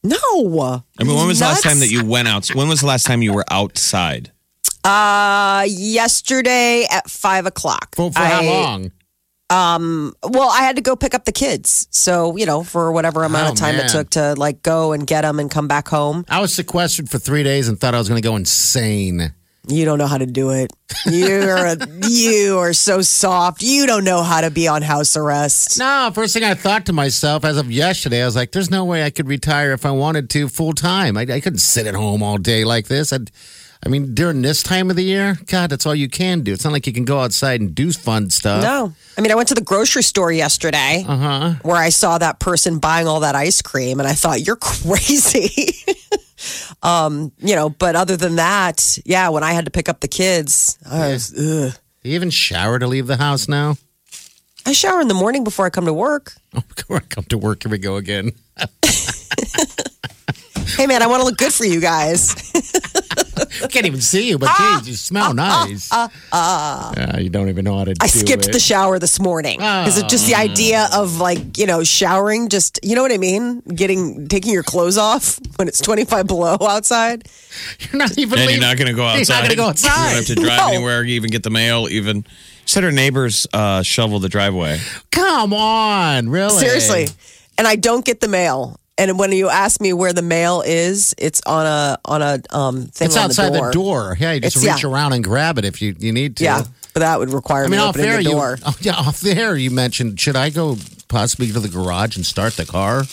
No. 0.04 0.84
I 1.00 1.04
mean, 1.04 1.16
when 1.16 1.28
was 1.28 1.40
the 1.40 1.46
last 1.46 1.64
time 1.64 1.80
that 1.80 1.90
you 1.90 2.06
went 2.06 2.28
out? 2.28 2.48
When 2.50 2.68
was 2.70 2.82
the 2.82 2.88
last 2.88 3.06
time 3.06 3.22
you 3.22 3.34
were 3.34 3.46
outside? 3.50 4.32
Uh, 4.86 5.65
yesterday 5.67 6.86
at 6.91 7.10
five 7.10 7.45
o'clock. 7.45 7.95
For, 7.95 8.12
for 8.12 8.19
how 8.19 8.43
long? 8.43 8.91
Um, 9.50 10.13
Well, 10.24 10.50
I 10.50 10.62
had 10.62 10.76
to 10.78 10.82
go 10.82 10.95
pick 10.95 11.13
up 11.13 11.26
the 11.26 11.32
kids, 11.32 11.88
so 11.91 12.36
you 12.38 12.45
know, 12.45 12.63
for 12.63 12.91
whatever 12.91 13.24
amount 13.24 13.48
Oh, 13.50 13.52
of 13.54 13.58
time 13.58 13.78
man. 13.78 13.86
it 13.86 13.89
took 13.89 14.10
to 14.12 14.34
like 14.36 14.63
go 14.63 14.91
and 14.91 15.06
get 15.06 15.21
them 15.21 15.39
and 15.39 15.50
come 15.52 15.67
back 15.67 15.88
home. 15.88 16.26
I 16.30 16.39
was 16.39 16.54
sequestered 16.54 17.10
for 17.10 17.19
three 17.19 17.43
days 17.43 17.67
and 17.67 17.80
thought 17.80 17.93
I 17.95 17.98
was 18.00 18.08
going 18.10 18.21
to 18.21 18.28
go 18.28 18.36
insane. 18.36 19.34
You 19.67 19.84
don't 19.86 19.98
know 19.98 20.06
how 20.06 20.19
to 20.19 20.28
do 20.28 20.52
it. 20.52 20.71
You're 21.08 21.56
a, 21.58 21.78
you 22.08 22.60
are 22.60 22.74
so 22.74 23.02
soft. 23.02 23.63
You 23.63 23.88
don't 23.88 24.04
know 24.04 24.21
how 24.21 24.41
to 24.41 24.52
be 24.52 24.67
on 24.67 24.84
house 24.84 25.17
arrest. 25.17 25.80
No, 25.80 26.12
first 26.13 26.36
thing 26.36 26.43
I 26.43 26.54
thought 26.54 26.86
to 26.86 26.93
myself 26.93 27.43
as 27.43 27.58
of 27.58 27.71
yesterday, 27.71 28.21
I 28.21 28.26
was 28.26 28.36
like, 28.36 28.52
there's 28.52 28.69
no 28.69 28.86
way 28.86 29.04
I 29.04 29.10
could 29.10 29.28
retire 29.28 29.74
if 29.74 29.84
I 29.84 29.89
wanted 29.89 30.30
to 30.32 30.50
full 30.50 30.74
time. 30.74 31.17
I, 31.17 31.21
I 31.21 31.39
couldn't 31.41 31.60
sit 31.60 31.88
at 31.88 31.95
home 31.95 32.21
all 32.21 32.38
day 32.38 32.63
like 32.63 32.88
this. 32.88 33.12
I'd, 33.12 33.32
I 33.86 33.89
mean, 33.89 34.15
during 34.15 34.41
this 34.41 34.63
time 34.63 34.89
of 34.89 34.95
the 34.95 35.04
year, 35.04 35.38
God, 35.45 35.69
that's 35.69 35.86
all 35.86 35.93
you 35.93 36.10
can 36.10 36.41
do. 36.41 36.54
It's 36.54 36.63
not 36.63 36.74
like 36.74 36.88
you 36.88 36.93
can 36.93 37.06
go 37.06 37.19
outside 37.19 37.62
and 37.62 37.76
do 37.76 37.91
fun 37.91 38.32
stuff. 38.32 38.63
No. 38.63 38.91
I 39.15 39.21
mean, 39.21 39.32
I 39.32 39.36
went 39.36 39.50
to 39.50 39.54
the 39.54 39.62
grocery 39.62 40.02
store 40.02 40.32
yesterday 40.32 41.04
where 41.62 41.76
I 41.76 41.89
saw 41.89 42.17
that 42.17 42.39
person 42.39 42.80
buying 42.80 43.08
all 43.08 43.19
that 43.19 43.36
ice 43.36 43.62
cream 43.62 44.00
and 44.00 44.08
I 44.10 44.13
thought, 44.13 44.41
you're 44.41 44.56
crazy. 44.60 45.76
um, 46.84 47.32
you 47.38 47.56
know, 47.56 47.69
but 47.69 47.95
other 47.95 48.17
than 48.17 48.38
that, 48.38 48.98
yeah, 49.06 49.30
when 49.30 49.43
I 49.43 49.54
had 49.54 49.65
to 49.65 49.71
pick 49.71 49.88
up 49.88 50.00
the 50.00 50.08
kids, 50.08 50.80
I 50.89 51.10
was, 51.10 51.32
ugh. 51.34 51.78
Do 52.02 52.10
you 52.10 52.15
even 52.15 52.32
shower 52.32 52.80
to 52.80 52.88
leave 52.88 53.06
the 53.06 53.17
house 53.17 53.48
now? 53.48 53.76
I 54.65 54.74
shower 54.74 55.00
in 55.00 55.08
the 55.08 55.13
morning 55.13 55.43
before 55.43 55.67
I 55.67 55.69
come 55.69 55.86
to 55.86 55.93
work. 55.93 56.34
Oh, 56.89 57.00
come 57.10 57.26
to 57.26 57.38
work. 57.38 57.63
Here 57.63 57.71
we 57.71 57.78
go 57.78 57.98
again. 57.98 58.32
Hey, 60.78 60.88
man, 60.88 61.02
I 61.02 61.08
want 61.08 61.21
to 61.21 61.26
look 61.26 61.38
good 61.38 61.54
for 61.54 61.65
you 61.65 61.80
guys. 61.82 62.34
I 63.38 63.67
can't 63.69 63.86
even 63.86 64.02
see 64.02 64.30
you, 64.30 64.38
but 64.38 64.50
ah, 64.50 64.78
geez, 64.80 64.89
you 64.89 64.95
smell 64.95 65.34
ah, 65.38 65.65
ah, 66.32 66.91
nice. 66.93 66.98
yeah, 66.98 67.19
you 67.19 67.30
don't 67.30 67.50
even 67.50 67.65
know 67.65 67.78
how 67.78 67.86
to. 67.86 67.95
I 68.02 68.08
do 68.08 68.19
skipped 68.19 68.48
it. 68.48 68.54
the 68.54 68.60
shower 68.60 69.00
this 69.00 69.19
morning 69.19 69.60
because 69.60 69.98
it's 69.98 70.10
just 70.12 70.28
the 70.28 70.36
oh. 70.36 70.39
idea 70.39 70.88
of 70.93 71.19
like 71.19 71.58
you 71.58 71.65
know 71.65 71.84
showering. 71.84 72.50
Just 72.50 72.80
you 72.84 72.95
know 72.95 73.02
what 73.02 73.12
I 73.12 73.17
mean? 73.17 73.62
Getting 73.62 74.28
taking 74.28 74.54
your 74.54 74.63
clothes 74.63 74.98
off 74.98 75.39
when 75.58 75.67
it's 75.67 75.82
twenty 75.82 76.06
five 76.06 76.28
below 76.28 76.58
outside. 76.62 77.28
You're 77.80 78.00
not 78.00 78.17
even. 78.17 78.39
And 78.39 78.52
you're 78.52 78.60
not 78.60 78.78
going 78.78 78.88
to 78.88 78.93
go 78.93 79.06
outside. 79.06 79.28
You're 79.28 79.36
not 79.36 79.41
going 79.41 79.50
to 79.50 79.56
go 79.56 79.67
outside. 79.67 79.98
You 79.98 80.15
don't 80.15 80.15
have 80.15 80.26
to 80.26 80.36
drive 80.36 80.60
No. 80.60 80.67
anywhere, 80.76 81.04
even 81.04 81.30
get 81.32 81.43
the 81.43 81.50
mail, 81.50 81.88
even. 81.89 82.26
Said 82.67 82.84
her 82.84 82.91
neighbors 82.91 83.45
uh, 83.54 83.84
shovel 83.84 84.19
the 84.19 84.30
driveway. 84.30 84.80
Come 85.12 85.54
on, 85.54 86.30
really? 86.30 86.58
Seriously, 86.58 87.08
and 87.60 87.67
I 87.67 87.76
don't 87.76 88.04
get 88.04 88.21
the 88.21 88.28
mail. 88.28 88.80
And 88.98 89.20
when 89.20 89.32
you 89.34 89.50
ask 89.50 89.82
me 89.82 89.92
where 89.92 90.14
the 90.14 90.22
mail 90.22 90.62
is, 90.66 91.14
it's 91.18 91.42
on 91.46 91.66
a 91.66 91.98
on 92.06 92.22
a 92.22 92.40
um 92.52 92.86
thing 92.88 93.08
It's 93.08 93.18
on 93.18 93.26
outside 93.26 93.54
the 93.54 93.58
door. 93.60 93.68
the 93.68 93.74
door. 93.74 94.18
Yeah, 94.20 94.32
you 94.34 94.40
just 94.42 94.56
It's- 94.58 94.74
reach 94.76 94.84
yeah. 94.84 94.90
around 94.90 95.14
and 95.14 95.24
grab 95.24 95.58
it 95.58 95.66
if 95.66 95.82
you, 95.82 95.96
you 96.00 96.12
need 96.14 96.38
to. 96.38 96.44
Yeah, 96.46 96.64
but 96.94 97.02
that 97.02 97.20
would 97.20 97.32
require 97.34 97.64
I 97.66 97.68
mean, 97.68 97.72
me 97.72 97.78
off 97.80 97.90
opening 97.90 98.06
there, 98.08 98.18
the 98.18 98.24
you, 98.24 98.30
door. 98.32 98.58
oh, 98.66 98.76
yeah, 98.80 98.94
off 98.96 99.20
there, 99.20 99.58
you 99.58 99.70
mentioned, 99.70 100.18
should 100.20 100.38
I 100.38 100.50
go 100.50 100.78
possibly 101.10 101.48
to 101.52 101.60
the 101.60 101.68
garage 101.68 102.16
and 102.16 102.26
start 102.26 102.54
the 102.54 102.66
car? 102.66 103.04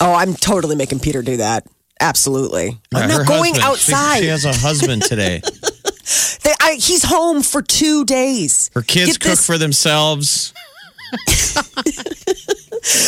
Oh, 0.00 0.14
I'm 0.14 0.34
totally 0.34 0.74
making 0.74 1.00
Peter 1.00 1.20
do 1.22 1.36
that. 1.36 1.66
Absolutely. 2.00 2.78
I'm 2.94 3.08
Her 3.10 3.18
not 3.18 3.26
going 3.28 3.54
husband. 3.54 3.78
She- 3.78 3.92
outside. 3.92 4.18
She, 4.20 4.26
has 4.28 4.44
a 4.46 4.52
husband 4.54 5.02
today. 5.02 5.42
They, 6.42 6.52
I, 6.60 6.74
he's 6.74 7.02
home 7.02 7.42
for 7.42 7.62
two 7.62 8.04
days. 8.04 8.68
Her 8.74 8.82
kids 8.82 9.12
Get 9.12 9.20
cook 9.20 9.30
this- 9.30 9.46
for 9.46 9.56
themselves. 9.56 10.52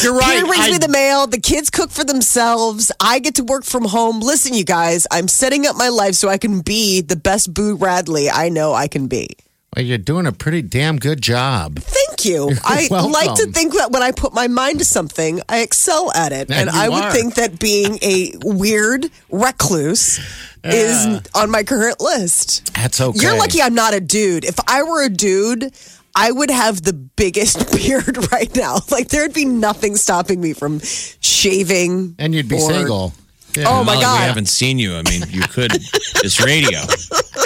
You're 0.03 0.15
right. 0.15 0.35
Peter 0.37 0.47
brings 0.47 0.65
I- 0.67 0.71
me 0.71 0.79
the 0.79 0.89
mail. 0.89 1.27
The 1.27 1.41
kids 1.41 1.71
cook 1.71 1.91
for 1.91 2.05
themselves. 2.05 2.91
I 3.01 3.19
get 3.19 3.35
to 3.37 3.45
work 3.45 3.65
from 3.65 3.85
home. 3.85 4.21
Listen, 4.21 4.55
you 4.55 4.65
guys, 4.65 5.07
I'm 5.11 5.29
setting 5.29 5.67
up 5.67 5.77
my 5.77 5.89
life 5.89 6.15
so 6.15 6.29
I 6.29 6.39
can 6.39 6.61
be 6.61 7.01
the 7.01 7.17
best 7.17 7.53
Boo 7.53 7.77
Radley 7.77 8.31
I 8.31 8.49
know 8.49 8.73
I 8.75 8.89
can 8.89 9.07
be. 9.07 9.29
well, 9.75 9.85
you're 9.85 9.99
doing 9.99 10.27
a 10.27 10.33
pretty 10.33 10.63
damn 10.63 10.97
good 10.99 11.21
job. 11.21 11.79
Thank 11.81 12.25
you. 12.25 12.51
I 12.65 12.89
welcome. 12.91 13.13
like 13.13 13.35
to 13.35 13.47
think 13.53 13.75
that 13.75 13.91
when 13.93 14.03
I 14.03 14.13
put 14.13 14.33
my 14.33 14.49
mind 14.49 14.79
to 14.79 14.85
something, 14.87 15.41
I 15.49 15.61
excel 15.61 16.11
at 16.15 16.33
it. 16.33 16.51
And 16.51 16.69
And, 16.69 16.73
you 16.73 16.81
I 16.81 16.89
would 16.89 17.05
are. 17.05 17.13
think 17.13 17.35
that 17.35 17.59
being 17.61 17.99
a 18.03 18.33
weird 18.43 19.11
recluse 19.31 20.19
is 20.65 21.21
on 21.35 21.51
my 21.51 21.63
current 21.63 22.01
list. 22.01 22.75
That's 22.75 23.01
okay. 23.01 23.19
You're 23.21 23.37
lucky 23.39 23.61
I'm 23.63 23.75
not 23.75 23.95
a 23.95 24.01
dude. 24.01 24.45
If 24.45 24.57
I 24.67 24.83
were 24.83 25.05
a 25.05 25.09
dude, 25.09 25.73
I 26.17 26.33
would 26.33 26.51
have 26.51 26.83
the 26.83 26.95
biggest 26.95 27.71
beard 27.77 28.33
right 28.33 28.55
now. 28.57 28.79
Like 28.91 29.09
there'd 29.09 29.35
be 29.35 29.45
nothing 29.45 29.97
stopping 29.97 30.41
me 30.41 30.55
from 30.55 30.81
shaving. 30.81 32.17
And 32.19 32.35
you'd 32.35 32.49
be 32.49 32.57
or- 32.57 32.73
single. 32.73 33.13
Oh 33.59 33.83
my 33.85 33.95
Molly, 33.95 34.01
god! 34.05 34.21
We 34.21 34.27
haven't 34.27 34.49
seen 34.49 34.79
you. 34.79 34.97
I 34.97 35.03
mean, 35.09 35.23
you 35.31 35.41
could. 35.43 35.71
it's 35.73 36.41
radio. 36.45 36.81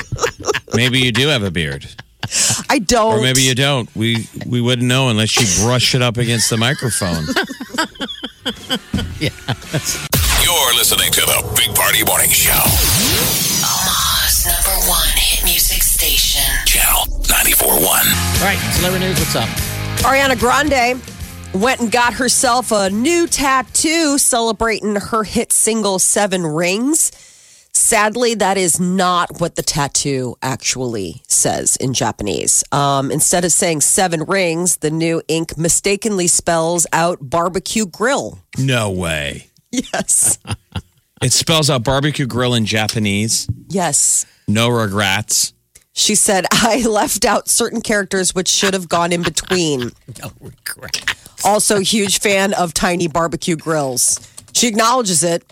Maybe 0.75 0.99
you 0.99 1.13
do 1.13 1.29
have 1.29 1.45
a 1.45 1.51
beard, 1.53 1.87
I 2.69 2.81
don't. 2.81 3.19
or 3.19 3.23
maybe 3.23 3.43
you 3.43 3.55
don't. 3.55 3.89
We 3.97 4.27
we 4.47 4.61
wouldn't 4.61 4.87
know 4.89 5.09
unless 5.09 5.37
you 5.37 5.65
brush 5.65 5.95
it 5.95 6.03
up 6.03 6.17
against 6.17 6.49
the 6.51 6.57
microphone. 6.57 7.27
Yeah. 9.21 9.29
You're 10.43 10.75
listening 10.75 11.13
to 11.13 11.21
the 11.21 11.53
Big 11.55 11.75
Party 11.77 12.03
Morning 12.05 12.31
Show. 12.31 12.53
Omaha's 13.61 14.47
number 14.47 14.89
one 14.89 15.07
hit 15.15 15.45
music 15.45 15.83
station. 15.83 16.43
Channel 16.65 17.20
94.1. 17.31 17.77
All 17.79 18.45
right, 18.45 18.59
celebrity 18.75 19.07
news. 19.07 19.19
What's 19.21 19.37
up? 19.37 19.49
Ariana 20.01 20.37
Grande 20.39 21.01
went 21.55 21.81
and 21.81 21.91
got 21.93 22.13
herself 22.15 22.73
a 22.73 22.91
new 22.91 23.27
tattoo 23.29 24.19
celebrating 24.19 24.97
her 24.97 25.23
hit 25.23 25.53
single 25.53 26.01
Seven 26.01 26.45
Rings. 26.45 27.13
Sadly, 27.73 28.35
that 28.35 28.59
is 28.59 28.81
not 28.81 29.41
what 29.41 29.55
the 29.55 29.63
tattoo 29.63 30.35
actually 30.43 31.23
says 31.29 31.77
in 31.77 31.95
Japanese. 31.95 32.65
Um, 32.73 33.13
instead 33.13 33.45
of 33.45 33.53
saying 33.53 33.83
seven 33.83 34.25
rings, 34.25 34.79
the 34.79 34.91
new 34.91 35.23
ink 35.29 35.57
mistakenly 35.57 36.27
spells 36.27 36.85
out 36.93 37.19
barbecue 37.23 37.87
grill. 37.87 38.39
No 38.59 38.91
way. 38.91 39.47
Yes. 39.73 40.37
It 41.23 41.33
spells 41.33 41.71
out 41.71 41.85
barbecue 41.85 42.27
grill 42.27 42.55
in 42.55 42.67
Japanese. 42.67 43.49
yes. 43.69 44.27
No 44.49 44.69
regrets. 44.69 45.53
She 45.93 46.15
said, 46.15 46.47
I 46.53 46.83
left 46.87 47.25
out 47.25 47.49
certain 47.49 47.81
characters 47.81 48.35
which 48.35 48.49
should 48.49 48.75
have 48.75 48.89
gone 48.89 49.13
in 49.13 49.23
between. 49.23 49.91
No 50.23 50.33
regret. 50.41 51.15
Also, 51.45 51.79
huge 51.79 52.19
fan 52.21 52.53
of 52.53 52.75
tiny 52.75 53.09
barbecue 53.09 53.57
grills. 53.57 54.21
She 54.53 54.67
acknowledges 54.69 55.23
it. 55.25 55.45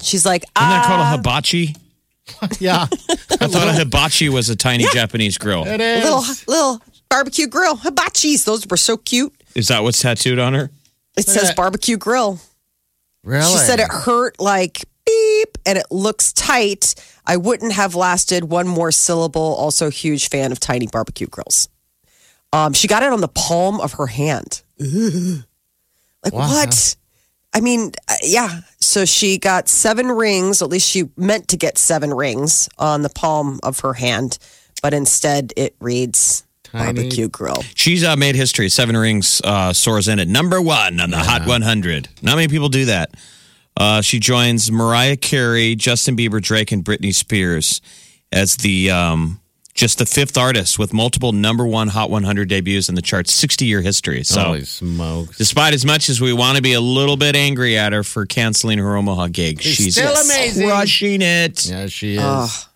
She's 0.00 0.24
like, 0.24 0.42
Isn't 0.42 0.68
that 0.68 0.86
called 0.86 1.00
ah, 1.00 1.14
a 1.14 1.16
hibachi? 1.16 1.74
Yeah, 2.60 2.86
I 2.90 3.48
thought 3.48 3.68
a 3.68 3.72
hibachi 3.72 4.28
was 4.28 4.48
a 4.48 4.54
tiny 4.54 4.86
Japanese 4.92 5.36
grill. 5.38 5.66
it 5.66 5.80
is. 5.80 6.04
little 6.04 6.24
little 6.46 6.82
barbecue 7.10 7.48
grill 7.48 7.76
hibachis. 7.76 8.44
Those 8.44 8.66
were 8.68 8.76
so 8.76 8.96
cute. 8.96 9.32
Is 9.56 9.68
that 9.68 9.82
what's 9.82 10.00
tattooed 10.00 10.38
on 10.38 10.54
her? 10.54 10.70
It 11.16 11.26
says 11.26 11.48
that. 11.48 11.56
barbecue 11.56 11.96
grill. 11.96 12.38
really? 13.24 13.50
She 13.50 13.58
said 13.58 13.80
it 13.80 13.88
hurt 13.90 14.38
like 14.40 14.84
beep 15.44 15.58
and 15.66 15.78
it 15.78 15.86
looks 15.90 16.32
tight. 16.32 16.94
I 17.26 17.36
wouldn't 17.36 17.72
have 17.72 17.94
lasted 17.94 18.44
one 18.44 18.66
more 18.68 18.90
syllable. 18.92 19.40
Also, 19.58 19.90
huge 19.90 20.28
fan 20.28 20.52
of 20.52 20.60
tiny 20.60 20.86
barbecue 20.86 21.26
grills. 21.26 21.68
Um, 22.52 22.72
she 22.72 22.88
got 22.88 23.02
it 23.02 23.12
on 23.12 23.20
the 23.20 23.28
palm 23.28 23.80
of 23.80 23.92
her 23.94 24.06
hand. 24.06 24.62
Like 26.24 26.34
Wow. 26.34 26.48
what? 26.48 26.94
I 27.52 27.60
mean, 27.60 27.90
uh, 28.08 28.14
yeah. 28.22 28.60
So 28.80 29.04
she 29.04 29.38
got 29.38 29.68
seven 29.68 30.06
rings. 30.06 30.62
At 30.62 30.68
least 30.68 30.88
she 30.88 31.10
meant 31.16 31.48
to 31.48 31.56
get 31.56 31.78
seven 31.78 32.14
rings 32.14 32.68
on 32.78 33.02
the 33.02 33.08
palm 33.10 33.58
of 33.64 33.80
her 33.80 33.94
hand, 33.94 34.38
but 34.82 34.94
instead 34.94 35.52
it 35.56 35.74
reads 35.80 36.44
Tiny- 36.62 36.84
barbecue 36.94 37.28
grill. 37.28 37.64
She's 37.74 38.04
uh, 38.04 38.14
made 38.14 38.36
history. 38.36 38.68
Seven 38.68 38.96
Rings 38.96 39.40
uh, 39.42 39.72
soars 39.72 40.06
in 40.06 40.20
at 40.20 40.28
number 40.28 40.62
one 40.62 41.00
on 41.00 41.10
the 41.10 41.18
Hot 41.18 41.44
100. 41.44 42.08
Not 42.22 42.36
many 42.36 42.46
people 42.46 42.68
do 42.68 42.84
that. 42.84 43.10
Uh, 43.76 44.00
she 44.00 44.18
joins 44.18 44.70
Mariah 44.70 45.16
Carey, 45.16 45.74
Justin 45.74 46.16
Bieber, 46.16 46.40
Drake, 46.40 46.72
and 46.72 46.84
Britney 46.84 47.14
Spears 47.14 47.80
as 48.30 48.56
the 48.56 48.90
um, 48.90 49.40
just 49.74 49.98
the 49.98 50.06
fifth 50.06 50.36
artist 50.36 50.78
with 50.78 50.92
multiple 50.92 51.32
number 51.32 51.66
one 51.66 51.88
Hot 51.88 52.10
100 52.10 52.48
debuts 52.48 52.88
in 52.90 52.94
the 52.94 53.02
chart's 53.02 53.32
60 53.32 53.64
year 53.64 53.80
history. 53.80 54.22
So, 54.24 54.40
Holy 54.42 54.64
smokes. 54.64 55.38
despite 55.38 55.72
as 55.72 55.84
much 55.86 56.08
as 56.10 56.20
we 56.20 56.32
want 56.34 56.56
to 56.56 56.62
be 56.62 56.74
a 56.74 56.80
little 56.80 57.16
bit 57.16 57.34
angry 57.34 57.78
at 57.78 57.92
her 57.94 58.02
for 58.04 58.26
canceling 58.26 58.78
her 58.78 58.96
Omaha 58.96 59.28
gig, 59.28 59.60
She's 59.62 59.74
she's 59.76 59.94
still 59.96 60.12
amazing. 60.14 60.68
crushing 60.68 61.22
it. 61.22 61.66
Yeah, 61.66 61.86
she 61.86 62.16
is. 62.16 62.66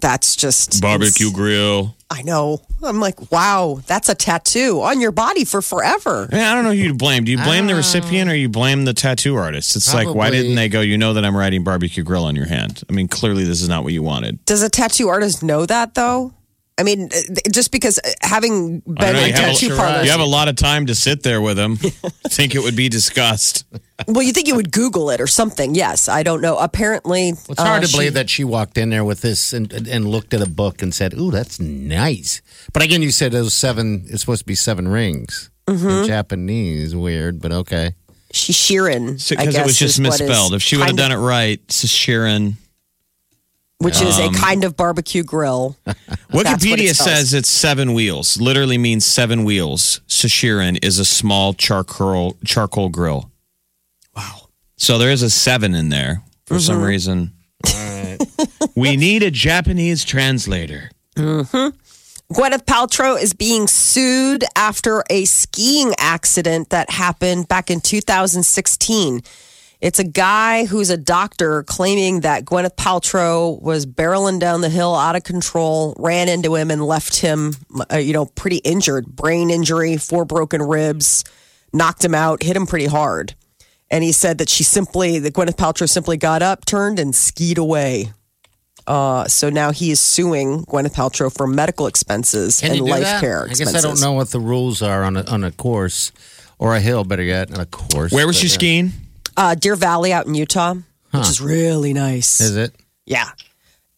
That's 0.00 0.36
just 0.36 0.80
Barbecue 0.80 1.32
grill. 1.32 1.96
I 2.12 2.22
know. 2.22 2.60
I'm 2.82 2.98
like, 2.98 3.30
wow, 3.30 3.80
that's 3.86 4.08
a 4.08 4.16
tattoo 4.16 4.82
on 4.82 5.00
your 5.00 5.12
body 5.12 5.44
for 5.44 5.62
forever. 5.62 6.28
I, 6.32 6.40
I 6.40 6.54
don't 6.54 6.64
know 6.64 6.70
who 6.70 6.76
you 6.76 6.94
blame. 6.94 7.24
Do 7.24 7.30
you 7.30 7.38
blame 7.38 7.68
the 7.68 7.74
ah. 7.74 7.76
recipient 7.76 8.28
or 8.28 8.34
you 8.34 8.48
blame 8.48 8.84
the 8.84 8.92
tattoo 8.92 9.36
artist? 9.36 9.76
It's 9.76 9.94
like, 9.94 10.08
why 10.08 10.12
Probably- 10.12 10.38
didn't 10.38 10.56
they 10.56 10.68
go, 10.68 10.80
you 10.80 10.98
know 10.98 11.14
that 11.14 11.24
I'm 11.24 11.36
writing 11.36 11.62
barbecue 11.62 12.02
grill 12.02 12.24
on 12.24 12.34
your 12.34 12.46
hand? 12.46 12.82
I 12.90 12.92
mean, 12.92 13.06
clearly 13.06 13.44
this 13.44 13.62
is 13.62 13.68
not 13.68 13.84
what 13.84 13.92
you 13.92 14.02
wanted. 14.02 14.44
Does 14.44 14.62
a 14.62 14.68
tattoo 14.68 15.08
artist 15.08 15.42
know 15.42 15.66
that 15.66 15.94
though? 15.94 16.34
I 16.80 16.82
mean, 16.82 17.10
uh, 17.14 17.50
just 17.52 17.72
because 17.72 17.98
uh, 17.98 18.08
having 18.22 18.82
I 18.86 18.90
been 18.90 18.96
don't 18.96 19.12
know, 19.14 19.20
a 19.20 19.26
you, 19.26 19.32
have 19.34 19.34
tattoo 19.34 19.74
a, 19.74 19.76
parlor, 19.76 20.02
you 20.02 20.10
have 20.10 20.20
a 20.20 20.24
lot 20.24 20.48
of 20.48 20.56
time 20.56 20.86
to 20.86 20.94
sit 20.94 21.22
there 21.22 21.42
with 21.42 21.58
them. 21.58 21.76
think 22.28 22.54
it 22.54 22.60
would 22.62 22.74
be 22.74 22.88
discussed. 22.88 23.66
well, 24.08 24.22
you 24.22 24.32
think 24.32 24.48
you 24.48 24.56
would 24.56 24.72
Google 24.72 25.10
it 25.10 25.20
or 25.20 25.26
something? 25.26 25.74
Yes, 25.74 26.08
I 26.08 26.22
don't 26.22 26.40
know. 26.40 26.56
Apparently, 26.56 27.28
It's 27.28 27.60
hard 27.60 27.84
uh, 27.84 27.86
to 27.86 27.92
believe 27.92 28.14
that 28.14 28.30
she 28.30 28.44
walked 28.44 28.78
in 28.78 28.88
there 28.88 29.04
with 29.04 29.20
this 29.20 29.52
and, 29.52 29.70
and, 29.74 29.86
and 29.86 30.08
looked 30.08 30.32
at 30.32 30.40
a 30.40 30.48
book 30.48 30.80
and 30.80 30.94
said, 30.94 31.12
"Ooh, 31.12 31.30
that's 31.30 31.60
nice." 31.60 32.40
But 32.72 32.82
again, 32.82 33.02
you 33.02 33.10
said 33.10 33.32
those 33.32 33.52
seven. 33.52 34.06
It's 34.08 34.22
supposed 34.22 34.40
to 34.40 34.46
be 34.46 34.54
seven 34.54 34.88
rings 34.88 35.50
Mm-hmm. 35.66 35.88
in 35.88 36.06
Japanese. 36.06 36.96
Weird, 36.96 37.40
but 37.40 37.52
okay. 37.52 37.94
she's 38.32 38.56
Sheeran. 38.56 39.28
Because 39.28 39.54
it 39.54 39.64
was 39.64 39.78
just 39.78 40.00
misspelled. 40.00 40.54
If 40.54 40.62
she 40.62 40.76
would 40.76 40.86
have 40.86 40.96
done 40.96 41.12
it, 41.12 41.16
it 41.16 41.18
right, 41.18 41.60
it's 41.64 41.84
shichirin. 41.84 42.54
Which 43.80 44.00
is 44.02 44.18
a 44.18 44.28
kind 44.30 44.62
of 44.64 44.76
barbecue 44.76 45.22
grill. 45.22 45.76
Wikipedia 46.30 46.94
says 46.94 47.32
it's 47.32 47.48
seven 47.48 47.94
wheels. 47.94 48.38
Literally 48.40 48.76
means 48.78 49.06
seven 49.06 49.42
wheels. 49.44 50.00
Shichirin 50.06 50.78
is 50.84 50.98
a 50.98 51.04
small 51.04 51.54
charcoal 51.54 52.36
charcoal 52.44 52.90
grill. 52.90 53.30
Wow. 54.14 54.48
So 54.76 54.98
there 54.98 55.10
is 55.10 55.22
a 55.22 55.30
seven 55.30 55.74
in 55.74 55.88
there 55.88 56.22
for 56.46 56.54
Mm-hmm. 56.54 56.60
some 56.60 56.82
reason. 56.82 57.32
we 58.74 58.96
need 58.96 59.22
a 59.22 59.30
Japanese 59.30 60.04
translator. 60.04 60.90
Gwyneth 61.16 62.64
Paltrow 62.64 63.20
is 63.20 63.34
being 63.34 63.66
sued 63.66 64.44
after 64.56 65.02
a 65.10 65.24
skiing 65.24 65.92
accident 65.98 66.70
that 66.70 66.90
happened 66.90 67.48
back 67.48 67.70
in 67.70 67.80
2016. 67.80 69.22
It's 69.80 69.98
a 69.98 70.04
guy 70.04 70.66
who's 70.66 70.90
a 70.90 70.98
doctor 70.98 71.62
claiming 71.62 72.20
that 72.20 72.44
Gwyneth 72.44 72.76
Paltrow 72.76 73.60
was 73.62 73.86
barreling 73.86 74.38
down 74.38 74.60
the 74.60 74.68
hill 74.68 74.94
out 74.94 75.16
of 75.16 75.24
control, 75.24 75.94
ran 75.98 76.28
into 76.28 76.54
him 76.54 76.70
and 76.70 76.84
left 76.84 77.16
him, 77.16 77.54
uh, 77.90 77.96
you 77.96 78.12
know, 78.12 78.26
pretty 78.26 78.58
injured, 78.58 79.06
brain 79.06 79.48
injury, 79.48 79.96
four 79.96 80.26
broken 80.26 80.60
ribs, 80.60 81.24
knocked 81.72 82.04
him 82.04 82.14
out, 82.14 82.42
hit 82.42 82.56
him 82.56 82.66
pretty 82.66 82.86
hard. 82.86 83.34
And 83.90 84.04
he 84.04 84.12
said 84.12 84.36
that 84.38 84.50
she 84.50 84.64
simply, 84.64 85.18
that 85.18 85.32
Gwyneth 85.32 85.56
Paltrow 85.56 85.88
simply 85.88 86.18
got 86.18 86.42
up, 86.42 86.66
turned, 86.66 86.98
and 86.98 87.14
skied 87.14 87.56
away. 87.56 88.12
Uh, 88.86 89.26
so 89.28 89.48
now 89.48 89.72
he 89.72 89.90
is 89.90 90.00
suing 90.00 90.64
Gwyneth 90.66 90.94
Paltrow 90.94 91.34
for 91.34 91.46
medical 91.46 91.86
expenses 91.86 92.60
Can 92.60 92.72
and 92.72 92.80
life 92.82 93.02
that? 93.02 93.20
care 93.20 93.44
I 93.44 93.48
guess 93.48 93.60
expenses. 93.60 93.84
I 93.84 93.88
don't 93.88 94.00
know 94.00 94.12
what 94.12 94.28
the 94.28 94.40
rules 94.40 94.82
are 94.82 95.04
on 95.04 95.16
a, 95.16 95.24
on 95.24 95.42
a 95.42 95.52
course 95.52 96.12
or 96.58 96.76
a 96.76 96.80
hill, 96.80 97.04
better 97.04 97.22
yet, 97.22 97.50
on 97.50 97.60
a 97.60 97.66
course. 97.66 98.12
Where 98.12 98.26
was 98.26 98.36
she 98.36 98.46
uh, 98.46 98.50
skiing? 98.50 98.92
Uh, 99.36 99.54
Deer 99.54 99.76
Valley 99.76 100.12
out 100.12 100.26
in 100.26 100.34
Utah, 100.34 100.74
which 101.10 101.28
is 101.28 101.40
really 101.40 101.92
nice. 101.92 102.40
Is 102.40 102.56
it? 102.56 102.74
Yeah. 103.06 103.30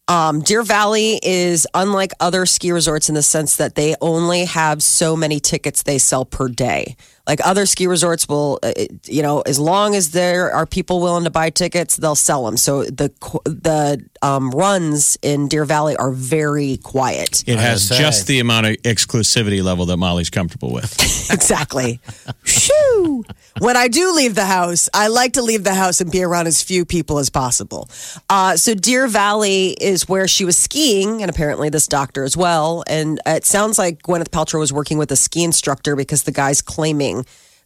Um, 0.07 0.41
Deer 0.41 0.63
Valley 0.63 1.19
is 1.23 1.65
unlike 1.73 2.11
other 2.19 2.45
ski 2.45 2.71
resorts 2.71 3.07
in 3.07 3.15
the 3.15 3.23
sense 3.23 3.55
that 3.55 3.75
they 3.75 3.95
only 4.01 4.45
have 4.45 4.83
so 4.83 5.15
many 5.15 5.39
tickets 5.39 5.83
they 5.83 5.97
sell 5.97 6.25
per 6.25 6.49
day. 6.49 6.97
Like 7.25 7.39
other 7.45 7.65
ski 7.65 7.87
resorts 7.87 8.27
will, 8.27 8.59
uh, 8.63 8.73
you 9.05 9.21
know, 9.21 9.41
as 9.41 9.57
long 9.57 9.95
as 9.95 10.11
there 10.11 10.51
are 10.51 10.65
people 10.65 10.99
willing 10.99 11.23
to 11.23 11.29
buy 11.29 11.49
tickets, 11.51 11.95
they'll 11.95 12.15
sell 12.15 12.43
them. 12.43 12.57
So 12.57 12.83
the 12.83 13.11
the 13.45 14.05
um, 14.21 14.51
runs 14.51 15.17
in 15.21 15.47
Deer 15.47 15.63
Valley 15.63 15.95
are 15.95 16.11
very 16.11 16.77
quiet. 16.83 17.43
It 17.47 17.59
has 17.59 17.87
just 17.87 18.27
the 18.27 18.39
amount 18.39 18.65
of 18.65 18.75
exclusivity 18.83 19.63
level 19.63 19.85
that 19.85 19.97
Molly's 19.97 20.29
comfortable 20.29 20.73
with. 20.73 20.93
exactly. 21.31 22.01
Shoo! 22.43 23.23
When 23.59 23.77
I 23.77 23.87
do 23.87 24.13
leave 24.13 24.35
the 24.35 24.45
house, 24.45 24.89
I 24.93 25.07
like 25.07 25.33
to 25.33 25.41
leave 25.41 25.63
the 25.63 25.75
house 25.75 26.01
and 26.01 26.11
be 26.11 26.23
around 26.23 26.47
as 26.47 26.61
few 26.61 26.83
people 26.83 27.19
as 27.19 27.29
possible. 27.29 27.89
Uh, 28.29 28.57
so 28.57 28.73
Deer 28.73 29.07
Valley 29.07 29.75
is 29.79 30.09
where 30.09 30.27
she 30.27 30.43
was 30.43 30.57
skiing, 30.57 31.21
and 31.21 31.29
apparently 31.29 31.69
this 31.69 31.87
doctor 31.87 32.23
as 32.25 32.35
well. 32.35 32.83
And 32.87 33.21
it 33.25 33.45
sounds 33.45 33.77
like 33.77 34.01
Gwyneth 34.03 34.29
Paltrow 34.29 34.59
was 34.59 34.73
working 34.73 34.97
with 34.97 35.11
a 35.11 35.15
ski 35.15 35.43
instructor 35.43 35.95
because 35.95 36.23
the 36.23 36.31
guy's 36.31 36.61
claiming 36.61 37.12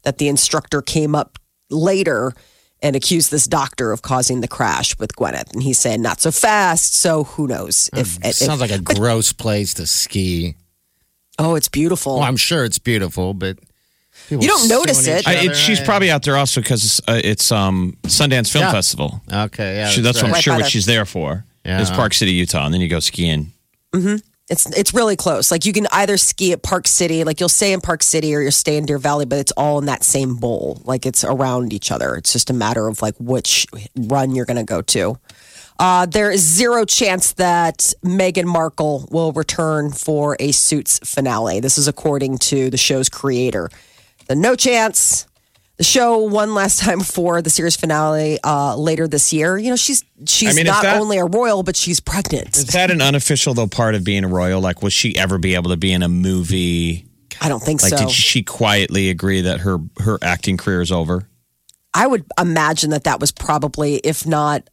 that 0.04 0.18
the 0.18 0.28
instructor 0.28 0.82
came 0.82 1.16
up 1.16 1.40
later 1.70 2.34
and 2.82 2.96
accused 2.96 3.32
this 3.32 3.48
doctor 3.48 3.92
of 3.92 4.02
causing 4.04 4.42
the 4.42 4.48
crash 4.48 4.98
with 5.00 5.16
Gwyneth. 5.16 5.52
And 5.54 5.64
he's 5.64 5.80
saying 5.80 6.02
not 6.02 6.22
so 6.22 6.32
fast. 6.32 6.94
So 6.96 7.24
who 7.24 7.48
knows 7.48 7.90
if, 7.94 8.24
if 8.24 8.36
Sounds 8.36 8.62
like 8.62 8.72
a 8.72 8.80
gross 8.80 9.34
place 9.34 9.74
to 9.76 9.88
ski. 9.88 10.56
oh, 11.40 11.56
it's 11.56 11.70
beautiful. 11.70 12.16
Well, 12.16 12.24
I'm 12.24 12.38
sure 12.38 12.64
it's 12.66 12.78
beautiful, 12.80 13.34
but 13.34 13.58
people 14.30 14.44
You 14.44 14.50
don't 14.50 14.68
notice 14.70 15.08
it. 15.08 15.28
I, 15.28 15.46
it, 15.46 15.56
she's 15.56 15.80
probably 15.80 16.12
out 16.12 16.22
there 16.24 16.38
also 16.38 16.62
because 16.62 17.02
uh, 17.08 17.20
it's 17.24 17.52
um, 17.52 17.98
Sundance 18.04 18.52
Film 18.52 18.64
Yeah. 18.66 18.72
Festival. 18.72 19.22
okay. 19.32 19.78
Yeah, 19.78 19.90
She, 19.90 20.02
that's 20.02 20.18
what 20.22 20.28
I'm 20.28 20.34
Right 20.34 20.44
sure 20.44 20.54
what 20.56 20.64
the- 20.66 20.70
she's 20.70 20.86
there 20.86 21.06
for. 21.06 21.46
Yeah. 21.66 21.82
Is 21.82 21.90
Park 21.90 22.14
City, 22.14 22.32
Utah, 22.32 22.64
and 22.66 22.74
then 22.74 22.80
you 22.80 22.88
go 22.88 23.00
skiing. 23.02 23.52
It's 24.50 24.66
it's 24.78 24.94
really 24.94 25.18
close. 25.18 25.52
Like 25.52 25.66
you 25.66 25.74
can 25.74 25.88
either 25.92 26.16
ski 26.16 26.54
at 26.54 26.64
Park 26.64 26.88
City, 26.88 27.26
like 27.26 27.42
you'll 27.42 27.50
stay 27.50 27.74
in 27.74 27.82
Park 27.82 28.02
City 28.02 28.34
or 28.34 28.42
you'll 28.42 28.52
stay 28.52 28.78
in 28.78 28.86
Deer 28.86 28.98
Valley, 28.98 29.26
but 29.26 29.40
it's 29.40 29.52
all 29.58 29.78
in 29.80 29.86
that 29.86 30.04
same 30.04 30.36
bowl. 30.36 30.82
Like 30.86 31.06
it's 31.06 31.26
around 31.26 31.74
each 31.74 31.92
other. 31.92 32.16
It's 32.16 32.32
just 32.32 32.50
a 32.50 32.54
matter 32.54 32.88
of 32.88 33.02
like 33.02 33.16
which 33.20 33.68
run 33.96 34.36
you're 34.36 34.46
going 34.46 34.58
to 34.58 34.64
go 34.64 34.82
to. 34.82 35.20
Uh, 35.80 36.06
there 36.06 36.32
is 36.32 36.42
zero 36.42 36.86
chance 36.86 37.34
that 37.34 37.94
Meghan 38.04 38.46
Markle 38.46 39.08
will 39.12 39.32
return 39.34 39.92
for 39.92 40.38
a 40.40 40.52
Suits 40.52 41.00
finale. 41.04 41.60
This 41.60 41.78
is 41.78 41.88
according 41.88 42.38
to 42.40 42.70
the 42.70 42.78
show's 42.78 43.10
creator. 43.10 43.70
The 44.28 44.36
no 44.36 44.56
chance. 44.56 45.28
The 45.78 45.84
show 45.84 46.18
one 46.20 46.56
last 46.56 46.80
time 46.80 47.02
for 47.02 47.42
the 47.42 47.50
series 47.52 47.76
finale 47.76 48.40
uh, 48.44 48.76
later 48.76 49.08
this 49.08 49.32
year. 49.32 49.58
You 49.58 49.70
know, 49.70 49.76
she's 49.76 50.04
she's 50.26 50.50
I 50.50 50.54
mean, 50.54 50.66
not 50.66 50.82
that- 50.84 51.00
only 51.00 51.18
a 51.20 51.26
royal, 51.26 51.62
but 51.64 51.76
she's 51.76 52.00
pregnant. 52.00 52.58
Is 52.58 52.66
that 52.68 52.90
an 52.92 53.02
unofficial 53.02 53.54
though 53.54 53.68
part 53.68 53.94
of 53.96 54.04
being 54.04 54.24
a 54.24 54.28
royal? 54.28 54.60
Like, 54.60 54.82
will 54.82 54.90
she 54.90 55.16
ever 55.16 55.38
be 55.38 55.54
able 55.56 55.70
to 55.70 55.78
be 55.78 55.92
in 55.94 56.02
a 56.04 56.10
movie? 56.10 57.06
I 57.40 57.50
don't 57.50 57.62
think 57.62 57.84
Like, 57.84 57.92
so. 57.92 57.98
did 57.98 58.10
she 58.12 58.42
quietly 58.42 59.10
agree 59.12 59.42
that 59.42 59.60
her 59.60 59.78
her 60.00 60.18
acting 60.24 60.58
career 60.58 60.82
is 60.82 60.92
over? 60.92 61.28
I 61.94 62.08
would 62.08 62.26
imagine 62.40 62.90
that 62.92 63.04
that 63.04 63.20
was 63.20 63.32
probably, 63.32 63.98
if 63.98 64.26
not 64.26 64.68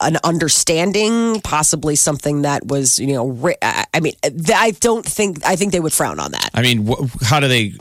an 0.00 0.18
understanding, 0.24 1.40
possibly 1.40 1.96
something 1.96 2.42
that 2.42 2.66
was, 2.66 2.98
you 3.00 3.08
know, 3.14 3.28
ri- 3.28 3.56
I 3.62 4.00
mean, 4.00 4.12
th- 4.22 4.50
I 4.54 4.72
don't 4.72 5.04
think, 5.06 5.44
I 5.44 5.56
think 5.56 5.72
they 5.72 5.80
would 5.80 5.92
frown 5.92 6.20
on 6.20 6.32
that. 6.32 6.50
I 6.54 6.62
mean, 6.62 6.86
wh- 6.86 7.06
how 7.22 7.40
do 7.40 7.48
they 7.48 7.74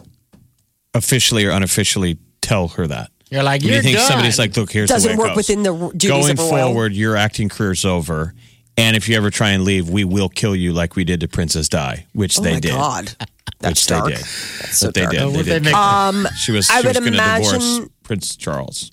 officially 0.93 1.45
or 1.45 1.51
unofficially 1.51 2.17
tell 2.45 2.67
her 2.69 2.87
that? 2.87 3.11
You're 3.29 3.43
like, 3.43 3.61
Do 3.61 3.67
you 3.67 3.73
you're 3.73 3.83
think 3.83 3.97
done. 3.97 4.07
somebody's 4.07 4.37
like, 4.39 4.55
look, 4.55 4.71
here's 4.71 4.89
Doesn't 4.89 5.11
the 5.11 5.17
way 5.17 5.23
it 5.23 5.27
work 5.27 5.35
goes. 5.35 5.37
within 5.37 5.63
the 5.63 5.73
r- 5.75 5.91
duties 5.91 6.09
Going 6.09 6.31
of 6.31 6.39
a 6.39 6.41
royal. 6.43 6.67
forward, 6.67 6.93
your 6.93 7.15
acting 7.17 7.49
career's 7.49 7.83
over, 7.83 8.33
and 8.77 8.95
if 8.95 9.09
you 9.09 9.17
ever 9.17 9.29
try 9.31 9.49
and 9.49 9.63
leave, 9.63 9.89
we 9.89 10.03
will 10.03 10.29
kill 10.29 10.55
you 10.55 10.73
like 10.73 10.95
we 10.95 11.03
did 11.03 11.19
to 11.21 11.27
Princess 11.27 11.67
Di, 11.67 12.05
which 12.13 12.37
Oh 12.39 12.43
they 12.43 12.53
my 12.53 12.59
did. 12.59 12.71
God. 12.71 13.15
That's 13.59 13.81
which 13.81 13.87
dark. 13.87 14.05
they 14.05 14.11
did. 14.11 14.19
That's 14.19 14.77
so 14.77 14.87
But 14.87 14.93
they 14.95 15.01
dark. 15.01 15.11
did. 15.13 15.33
They 15.33 15.43
did. 15.43 15.63
make- 15.63 15.73
Um, 15.73 16.27
she 16.37 16.51
was. 16.51 16.69
I 16.69 16.81
she 16.81 16.87
was 16.87 16.95
would 16.95 17.01
going 17.03 17.13
to 17.13 17.17
divorce 17.19 17.53
imagine- 17.53 17.89
Prince 18.03 18.35
Charles. 18.35 18.91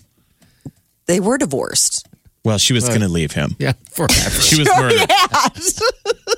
They 1.07 1.21
were 1.21 1.37
divorced. 1.37 2.07
Well, 2.45 2.59
she 2.59 2.73
was 2.73 2.89
going 2.89 3.01
to 3.03 3.09
leave 3.09 3.33
him. 3.33 3.55
yeah, 3.59 3.73
forever. 3.91 4.31
She 4.41 4.59
was 4.59 4.69
murdered. 4.77 5.11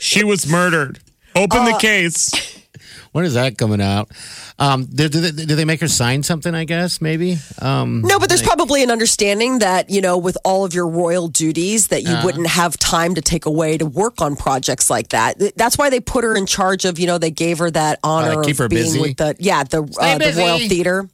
She 0.00 0.24
was 0.24 0.46
murdered. 0.46 0.98
Open 1.36 1.60
Uh, 1.60 1.72
the 1.72 1.78
case. 1.78 2.30
When 3.14 3.24
is 3.24 3.34
that 3.34 3.56
coming 3.56 3.80
out? 3.80 4.10
Um, 4.58 4.86
do, 4.86 5.08
do, 5.08 5.20
they, 5.20 5.44
do 5.46 5.54
they 5.54 5.64
make 5.64 5.80
her 5.80 5.86
sign 5.86 6.24
something? 6.24 6.52
I 6.52 6.64
guess 6.64 7.00
maybe. 7.00 7.36
Um, 7.62 8.02
No, 8.02 8.18
but 8.18 8.28
there's 8.28 8.42
probably 8.42 8.82
an 8.82 8.90
understanding 8.90 9.60
that, 9.60 9.88
you 9.88 10.00
know, 10.00 10.18
with 10.18 10.36
all 10.44 10.64
of 10.64 10.74
your 10.74 10.88
royal 10.88 11.28
duties, 11.28 11.88
that 11.88 12.02
you 12.02 12.16
wouldn't 12.24 12.48
have 12.48 12.76
time 12.76 13.14
to 13.14 13.20
take 13.20 13.46
away 13.46 13.78
to 13.78 13.86
work 13.86 14.20
on 14.20 14.34
projects 14.34 14.90
like 14.90 15.10
that. 15.10 15.38
That's 15.54 15.78
why 15.78 15.90
they 15.90 16.00
put 16.00 16.24
her 16.24 16.34
in 16.34 16.44
charge 16.44 16.84
of, 16.84 16.98
you 16.98 17.06
know, 17.06 17.18
they 17.18 17.30
gave 17.30 17.58
her 17.58 17.70
that 17.70 18.00
honor 18.02 18.40
Uh, 18.40 18.42
keep 18.42 18.54
of 18.54 18.58
her 18.58 18.68
being 18.68 18.82
busy. 18.82 19.00
with 19.00 19.16
the, 19.16 19.36
yeah, 19.38 19.62
the, 19.62 19.82
uh, 20.00 20.18
the. 20.18 20.34
Royal 20.36 20.58
Theater. 20.58 21.08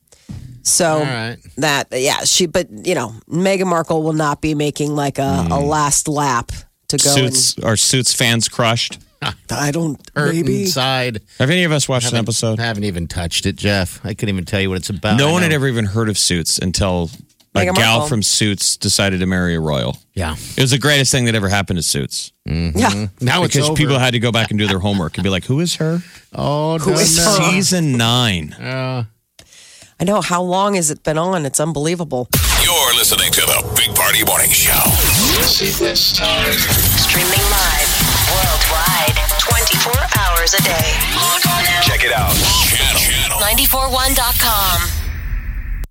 So 0.62 0.94
All 0.94 1.00
right. 1.00 1.36
that, 1.58 1.88
yeah, 1.92 2.24
she, 2.24 2.46
but, 2.46 2.68
you 2.86 2.94
know, 2.94 3.12
Meghan 3.28 3.66
Markle 3.66 4.02
will 4.02 4.14
not 4.14 4.40
be 4.40 4.54
making 4.54 4.96
like 4.96 5.18
a, 5.18 5.46
a 5.50 5.60
last 5.60 6.08
lap 6.08 6.50
to 6.88 6.96
go. 6.96 7.10
Suits 7.10 7.58
are 7.58 7.76
Suits 7.76 8.14
fans 8.14 8.48
crushed. 8.48 8.98
And, 9.22 9.34
I 9.50 9.70
don't, 9.70 10.00
hurt 10.16 10.34
maybe. 10.34 10.62
inside. 10.62 11.20
Have 11.38 11.50
any 11.50 11.64
of 11.64 11.72
us 11.72 11.88
watched 11.88 12.10
an 12.12 12.18
episode? 12.18 12.58
I 12.60 12.64
haven't 12.64 12.84
even 12.84 13.06
touched 13.06 13.46
it, 13.46 13.56
Jeff. 13.56 14.00
I 14.04 14.14
couldn't 14.14 14.34
even 14.34 14.44
tell 14.44 14.60
you 14.60 14.68
what 14.70 14.78
it's 14.78 14.90
about. 14.90 15.18
No 15.18 15.28
I 15.28 15.32
one 15.32 15.42
had 15.42 15.52
ever 15.52 15.68
even 15.68 15.84
heard 15.86 16.08
of 16.08 16.16
Suits 16.18 16.58
until 16.58 17.10
a 17.54 17.58
Meghan 17.58 17.74
gal 17.74 17.98
Markle. 17.98 18.08
from 18.08 18.22
Suits 18.22 18.76
decided 18.76 19.20
to 19.20 19.26
marry 19.26 19.54
a 19.56 19.60
royal. 19.60 19.96
Yeah. 20.14 20.36
It 20.56 20.60
was 20.60 20.70
the 20.70 20.78
greatest 20.78 21.10
thing 21.12 21.24
that 21.26 21.34
ever 21.34 21.48
happened 21.48 21.78
to 21.78 21.82
Suits 21.82 22.32
Yeah. 22.46 23.08
Now 23.20 23.42
it's 23.44 23.54
because 23.54 23.68
over. 23.70 23.76
people 23.76 23.98
had 23.98 24.12
to 24.12 24.20
go 24.20 24.30
back 24.32 24.50
and 24.50 24.58
do 24.58 24.66
their 24.68 24.78
homework 24.78 25.16
and 25.16 25.24
be 25.24 25.30
like, 25.30 25.44
"Who 25.46 25.60
is 25.60 25.74
her?" 25.76 26.00
Oh, 26.34 26.78
Who 26.78 26.92
is 26.92 27.16
no, 27.16 27.24
her? 27.24 27.38
no. 27.40 27.50
Season 27.50 27.96
nine. 27.96 28.52
Uh, 28.54 29.04
I 29.98 30.04
know. 30.04 30.20
How 30.20 30.42
long 30.42 30.74
has 30.74 30.90
it 30.90 31.02
been 31.02 31.18
on? 31.18 31.44
It's 31.44 31.58
unbelievable. 31.60 32.28
You're 32.62 32.94
listening 32.94 33.32
to 33.32 33.40
the 33.42 33.72
Big 33.76 33.94
Party 33.96 34.24
Morning 34.24 34.50
Show. 34.50 34.72
Streaming 36.00 37.44
live 37.50 37.90
worldwide 38.30 38.99
24 38.99 38.99
hours 40.40 40.54
a 40.54 40.62
day. 40.62 40.96
Log 41.14 41.46
on 41.52 41.64
now. 41.64 41.80
Check 41.82 42.04
it 42.04 42.12
out. 42.12 42.32
Channel. 42.32 43.38
channel941.com. 43.40 44.99